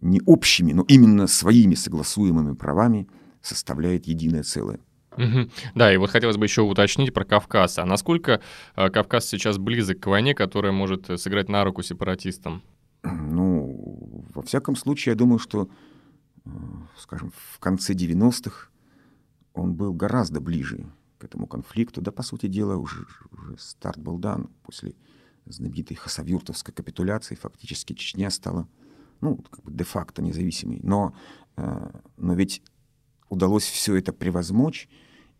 не 0.00 0.20
общими, 0.26 0.72
но 0.72 0.84
именно 0.86 1.26
своими 1.26 1.74
согласуемыми 1.74 2.54
правами 2.54 3.08
составляет 3.40 4.06
единое 4.06 4.44
целое. 4.44 4.78
Угу. 5.16 5.50
Да, 5.74 5.92
и 5.92 5.96
вот 5.96 6.10
хотелось 6.10 6.36
бы 6.36 6.46
еще 6.46 6.62
уточнить 6.62 7.12
про 7.12 7.24
Кавказ. 7.24 7.78
А 7.78 7.84
насколько 7.84 8.40
э, 8.76 8.90
Кавказ 8.90 9.26
сейчас 9.26 9.58
близок 9.58 10.00
к 10.00 10.06
войне, 10.06 10.34
которая 10.34 10.72
может 10.72 11.20
сыграть 11.20 11.48
на 11.48 11.64
руку 11.64 11.82
сепаратистам? 11.82 12.62
Ну, 13.32 14.24
во 14.34 14.42
всяком 14.42 14.76
случае, 14.76 15.12
я 15.12 15.16
думаю, 15.16 15.38
что, 15.38 15.68
э, 16.44 16.50
скажем, 16.96 17.32
в 17.34 17.58
конце 17.58 17.94
90-х 17.94 18.68
он 19.54 19.74
был 19.74 19.92
гораздо 19.92 20.40
ближе 20.40 20.86
к 21.18 21.24
этому 21.24 21.46
конфликту. 21.46 22.00
Да, 22.00 22.10
по 22.10 22.22
сути 22.22 22.46
дела, 22.46 22.76
уже, 22.76 23.06
уже 23.30 23.58
старт 23.58 23.98
был 23.98 24.18
дан 24.18 24.48
после 24.62 24.94
знаменитой 25.46 25.96
хасавюртовской 25.96 26.72
капитуляции. 26.74 27.34
Фактически 27.34 27.94
Чечня 27.94 28.30
стала, 28.30 28.68
ну, 29.20 29.36
как 29.36 29.62
бы 29.64 29.72
де-факто 29.72 30.22
независимой. 30.22 30.80
Но, 30.82 31.14
э, 31.56 31.90
но 32.16 32.34
ведь 32.34 32.62
удалось 33.28 33.64
все 33.64 33.96
это 33.96 34.12
превозмочь. 34.12 34.88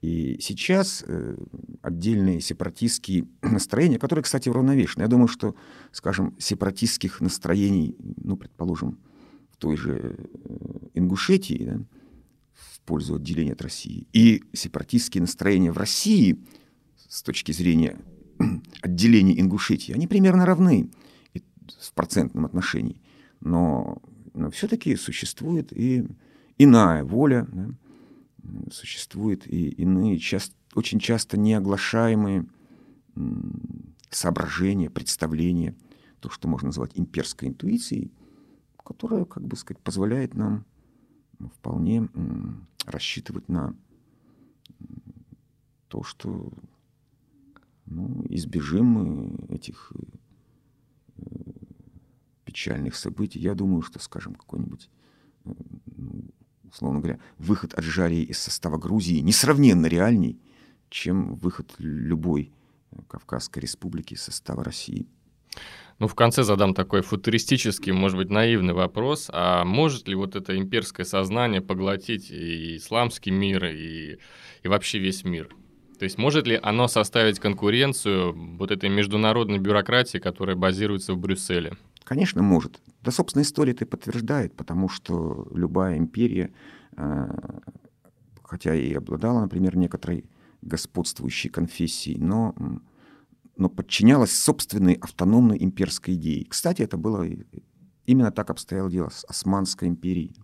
И 0.02 0.38
сейчас 0.40 1.04
э, 1.06 1.36
отдельные 1.80 2.40
сепаратистские 2.40 3.28
настроения, 3.42 4.00
которые, 4.00 4.24
кстати, 4.24 4.48
уравновешены. 4.48 5.02
Я 5.02 5.08
думаю, 5.08 5.28
что, 5.28 5.54
скажем, 5.92 6.34
сепаратистских 6.38 7.20
настроений, 7.20 7.96
ну, 8.16 8.36
предположим, 8.36 8.98
в 9.52 9.56
той 9.56 9.76
же 9.76 10.16
э, 10.18 10.56
Ингушетии, 10.94 11.64
да, 11.64 11.80
в 12.52 12.80
пользу 12.80 13.14
отделения 13.14 13.52
от 13.52 13.62
России, 13.62 14.08
и 14.12 14.42
сепаратистские 14.52 15.22
настроения 15.22 15.70
в 15.70 15.78
России 15.78 16.36
с 17.08 17.22
точки 17.22 17.52
зрения 17.52 17.96
отделения 18.82 19.40
Ингушетии, 19.40 19.92
они 19.92 20.08
примерно 20.08 20.44
равны 20.44 20.90
в 21.80 21.92
процентном 21.94 22.44
отношении. 22.44 23.00
Но, 23.40 24.02
но 24.34 24.50
все-таки 24.50 24.96
существует 24.96 25.72
и 25.72 26.04
иная 26.58 27.04
воля, 27.04 27.46
да, 27.52 27.68
существуют 28.70 29.46
и 29.46 29.68
иные, 29.68 30.18
часто, 30.18 30.54
очень 30.74 30.98
часто 30.98 31.36
неоглашаемые 31.36 32.46
соображения, 34.10 34.90
представления, 34.90 35.76
то, 36.20 36.30
что 36.30 36.48
можно 36.48 36.66
назвать 36.66 36.92
имперской 36.94 37.48
интуицией, 37.48 38.12
которая, 38.84 39.24
как 39.24 39.44
бы 39.44 39.56
сказать, 39.56 39.82
позволяет 39.82 40.34
нам 40.34 40.64
вполне 41.56 42.08
рассчитывать 42.86 43.48
на 43.48 43.76
то, 45.88 46.02
что 46.02 46.52
ну, 47.86 48.24
избежим 48.28 48.86
мы 48.86 49.54
этих 49.54 49.92
э, 51.16 51.22
печальных 52.44 52.94
событий. 52.94 53.40
Я 53.40 53.54
думаю, 53.54 53.82
что, 53.82 53.98
скажем, 53.98 54.34
какой-нибудь 54.34 54.88
э, 55.44 55.52
ну, 55.96 56.24
условно 56.72 57.00
говоря, 57.00 57.20
выход 57.38 57.74
от 57.74 57.84
Жарии 57.84 58.22
из 58.22 58.38
состава 58.38 58.78
Грузии 58.78 59.20
несравненно 59.20 59.86
реальней, 59.86 60.40
чем 60.88 61.34
выход 61.34 61.72
любой 61.78 62.50
э, 62.90 62.96
Кавказской 63.08 63.60
республики 63.60 64.14
из 64.14 64.22
состава 64.22 64.64
России. 64.64 65.06
Ну, 65.98 66.08
в 66.08 66.14
конце 66.14 66.42
задам 66.42 66.74
такой 66.74 67.02
футуристический, 67.02 67.92
может 67.92 68.16
быть, 68.16 68.30
наивный 68.30 68.72
вопрос. 68.72 69.28
А 69.32 69.64
может 69.64 70.08
ли 70.08 70.14
вот 70.14 70.34
это 70.34 70.56
имперское 70.56 71.04
сознание 71.04 71.60
поглотить 71.60 72.30
и 72.30 72.78
исламский 72.78 73.30
мир, 73.30 73.66
и, 73.66 74.18
и 74.62 74.68
вообще 74.68 74.98
весь 74.98 75.24
мир? 75.24 75.54
То 75.98 76.04
есть 76.04 76.18
может 76.18 76.46
ли 76.46 76.58
оно 76.60 76.88
составить 76.88 77.38
конкуренцию 77.38 78.56
вот 78.56 78.72
этой 78.72 78.88
международной 78.88 79.58
бюрократии, 79.58 80.18
которая 80.18 80.56
базируется 80.56 81.12
в 81.12 81.18
Брюсселе? 81.18 81.76
Конечно, 82.04 82.42
может. 82.42 82.80
Да, 83.02 83.10
собственно, 83.10 83.42
история 83.42 83.72
это 83.72 83.86
подтверждает, 83.86 84.54
потому 84.56 84.88
что 84.88 85.48
любая 85.52 85.98
империя, 85.98 86.52
э, 86.96 87.28
хотя 88.42 88.74
и 88.74 88.92
обладала, 88.92 89.40
например, 89.40 89.76
некоторой 89.76 90.24
господствующей 90.62 91.50
конфессией, 91.50 92.18
но, 92.18 92.54
но 93.56 93.68
подчинялась 93.68 94.36
собственной 94.36 94.94
автономной 94.94 95.62
имперской 95.62 96.14
идее. 96.14 96.46
Кстати, 96.46 96.82
это 96.82 96.96
было 96.96 97.26
именно 98.06 98.30
так 98.30 98.50
обстояло 98.50 98.90
дело 98.90 99.08
с 99.08 99.24
Османской 99.24 99.88
империей, 99.88 100.36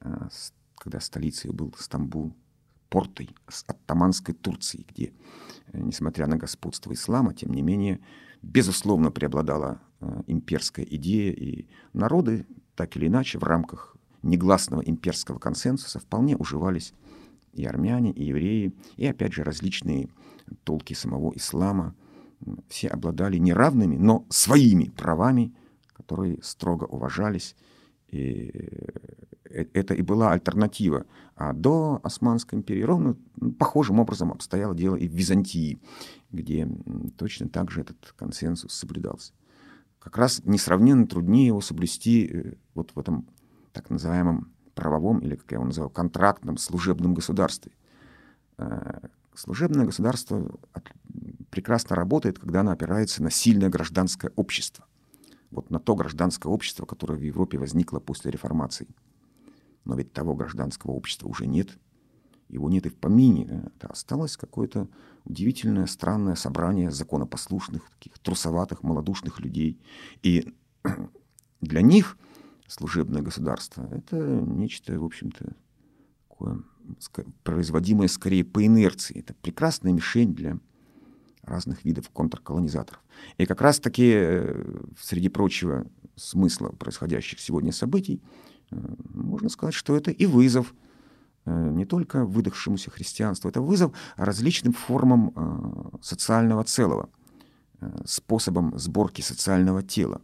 э, 0.00 0.28
когда 0.76 1.00
столицей 1.00 1.50
был 1.50 1.74
Стамбул, 1.78 2.34
портой 2.88 3.30
с 3.48 3.64
оттаманской 3.66 4.34
Турции, 4.34 4.86
где, 4.88 5.12
э, 5.72 5.78
несмотря 5.78 6.26
на 6.26 6.36
господство 6.36 6.92
ислама, 6.92 7.34
тем 7.34 7.52
не 7.52 7.62
менее, 7.62 8.00
безусловно, 8.46 9.10
преобладала 9.10 9.80
Э, 9.98 10.22
имперская 10.26 10.84
идея, 10.84 11.32
и 11.32 11.66
народы, 11.94 12.46
так 12.74 12.96
или 12.96 13.06
иначе, 13.06 13.38
в 13.38 13.44
рамках 13.44 13.96
негласного 14.22 14.82
имперского 14.82 15.38
консенсуса 15.38 15.98
вполне 16.00 16.36
уживались 16.36 16.92
и 17.54 17.64
армяне, 17.64 18.12
и 18.12 18.24
евреи, 18.24 18.74
и, 18.96 19.06
опять 19.06 19.32
же, 19.32 19.42
различные 19.42 20.10
толки 20.64 20.92
самого 20.92 21.32
ислама. 21.34 21.94
Все 22.68 22.88
обладали 22.88 23.38
неравными, 23.38 23.96
но 23.96 24.26
своими 24.28 24.90
правами, 24.90 25.54
которые 25.94 26.42
строго 26.42 26.84
уважались. 26.84 27.56
И 28.08 28.52
это 29.50 29.94
и 29.94 30.02
была 30.02 30.32
альтернатива. 30.32 31.06
А 31.34 31.52
до 31.52 32.00
Османской 32.02 32.58
империи 32.58 32.82
ровно 32.82 33.16
похожим 33.58 34.00
образом 34.00 34.32
обстояло 34.32 34.74
дело 34.74 34.96
и 34.96 35.08
в 35.08 35.12
Византии, 35.12 35.80
где 36.30 36.68
точно 37.16 37.48
так 37.48 37.70
же 37.70 37.82
этот 37.82 38.14
консенсус 38.16 38.72
соблюдался 38.72 39.32
как 40.06 40.18
раз 40.18 40.40
несравненно 40.44 41.04
труднее 41.04 41.48
его 41.48 41.60
соблюсти 41.60 42.30
э, 42.32 42.52
вот 42.74 42.92
в 42.94 42.98
этом 43.00 43.26
так 43.72 43.90
называемом 43.90 44.52
правовом 44.72 45.18
или, 45.18 45.34
как 45.34 45.50
я 45.50 45.56
его 45.56 45.64
называю, 45.64 45.90
контрактном 45.90 46.58
служебном 46.58 47.12
государстве. 47.12 47.72
Э, 48.56 49.00
служебное 49.34 49.84
государство 49.84 50.48
прекрасно 51.50 51.96
работает, 51.96 52.38
когда 52.38 52.60
оно 52.60 52.70
опирается 52.70 53.20
на 53.20 53.32
сильное 53.32 53.68
гражданское 53.68 54.30
общество. 54.36 54.86
Вот 55.50 55.70
на 55.70 55.80
то 55.80 55.96
гражданское 55.96 56.52
общество, 56.52 56.86
которое 56.86 57.18
в 57.18 57.22
Европе 57.22 57.58
возникло 57.58 57.98
после 57.98 58.30
реформации. 58.30 58.86
Но 59.86 59.94
ведь 59.94 60.12
того 60.12 60.34
гражданского 60.34 60.90
общества 60.90 61.28
уже 61.28 61.46
нет. 61.46 61.78
Его 62.48 62.68
нет 62.68 62.86
и 62.86 62.90
в 62.90 62.96
помине. 62.96 63.70
Это 63.76 63.88
осталось 63.88 64.36
какое-то 64.36 64.88
удивительное, 65.24 65.86
странное 65.86 66.34
собрание 66.34 66.90
законопослушных, 66.90 67.88
таких 67.90 68.18
трусоватых, 68.18 68.82
малодушных 68.82 69.40
людей. 69.40 69.80
И 70.22 70.54
для 71.60 71.82
них 71.82 72.18
служебное 72.66 73.22
государство— 73.22 73.88
это 73.92 74.16
нечто, 74.16 74.98
в 74.98 75.04
общем-то, 75.04 75.54
такое 76.28 76.62
производимое 77.44 78.08
скорее 78.08 78.44
по 78.44 78.64
инерции. 78.66 79.20
Это 79.20 79.34
прекрасная 79.34 79.92
мишень 79.92 80.34
для 80.34 80.58
разных 81.42 81.84
видов 81.84 82.10
контрколонизаторов. 82.10 83.00
И 83.38 83.46
как 83.46 83.60
раз-таки, 83.60 84.12
э, 84.14 84.82
среди 84.98 85.28
прочего 85.28 85.86
смысла 86.16 86.70
происходящих 86.70 87.38
сегодня 87.38 87.72
событий, 87.72 88.20
можно 88.70 89.48
сказать, 89.48 89.74
что 89.74 89.96
это 89.96 90.10
и 90.10 90.26
вызов— 90.26 90.74
Э, 91.46 91.70
не 91.70 91.84
только 91.84 92.24
выдохшемуся 92.24 92.90
христианству, 92.90 93.48
это 93.48 93.60
вызов 93.60 93.92
различным 94.16 94.72
формам 94.72 95.32
э, 95.34 95.98
социального 96.02 96.64
целого, 96.64 97.08
э, 97.80 98.02
способом 98.04 98.76
сборки 98.76 99.22
социального 99.22 99.82
тела. 99.82 100.20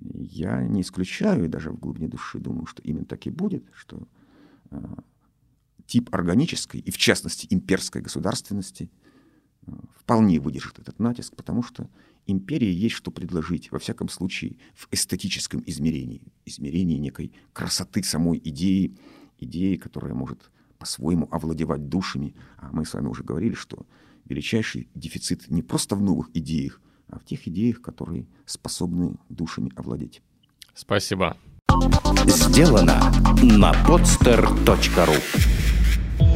Я 0.00 0.62
не 0.62 0.80
исключаю, 0.80 1.44
и 1.44 1.48
даже 1.48 1.70
в 1.70 1.78
глубине 1.78 2.08
души 2.08 2.38
думаю, 2.38 2.66
что 2.66 2.82
именно 2.82 3.04
так 3.04 3.26
и 3.26 3.30
будет, 3.30 3.64
что 3.72 4.06
тип 5.86 6.12
органической 6.14 6.80
и, 6.80 6.90
в 6.90 6.96
частности, 6.96 7.46
имперской 7.50 8.00
государственности 8.00 8.90
вполне 9.96 10.40
выдержит 10.40 10.78
этот 10.78 10.98
натиск, 10.98 11.36
потому 11.36 11.62
что 11.62 11.88
империи 12.26 12.70
есть 12.70 12.94
что 12.94 13.10
предложить, 13.10 13.70
во 13.70 13.78
всяком 13.78 14.08
случае, 14.08 14.56
в 14.74 14.88
эстетическом 14.90 15.62
измерении, 15.66 16.22
измерении 16.44 16.98
некой 16.98 17.32
красоты 17.52 18.02
самой 18.02 18.40
идеи, 18.44 18.96
идеи, 19.38 19.76
которая 19.76 20.14
может 20.14 20.50
по-своему 20.78 21.28
овладевать 21.30 21.88
душами. 21.88 22.34
А 22.56 22.70
мы 22.72 22.84
с 22.84 22.94
вами 22.94 23.06
уже 23.06 23.22
говорили, 23.22 23.54
что 23.54 23.86
величайший 24.24 24.88
дефицит 24.94 25.48
не 25.48 25.62
просто 25.62 25.96
в 25.96 26.02
новых 26.02 26.30
идеях, 26.34 26.80
а 27.08 27.18
в 27.18 27.24
тех 27.24 27.46
идеях, 27.46 27.80
которые 27.80 28.26
способны 28.46 29.16
душами 29.28 29.70
овладеть. 29.76 30.22
Спасибо. 30.74 31.36
Сделано 32.26 33.12
на 33.42 33.72
podster.ru 33.86 35.51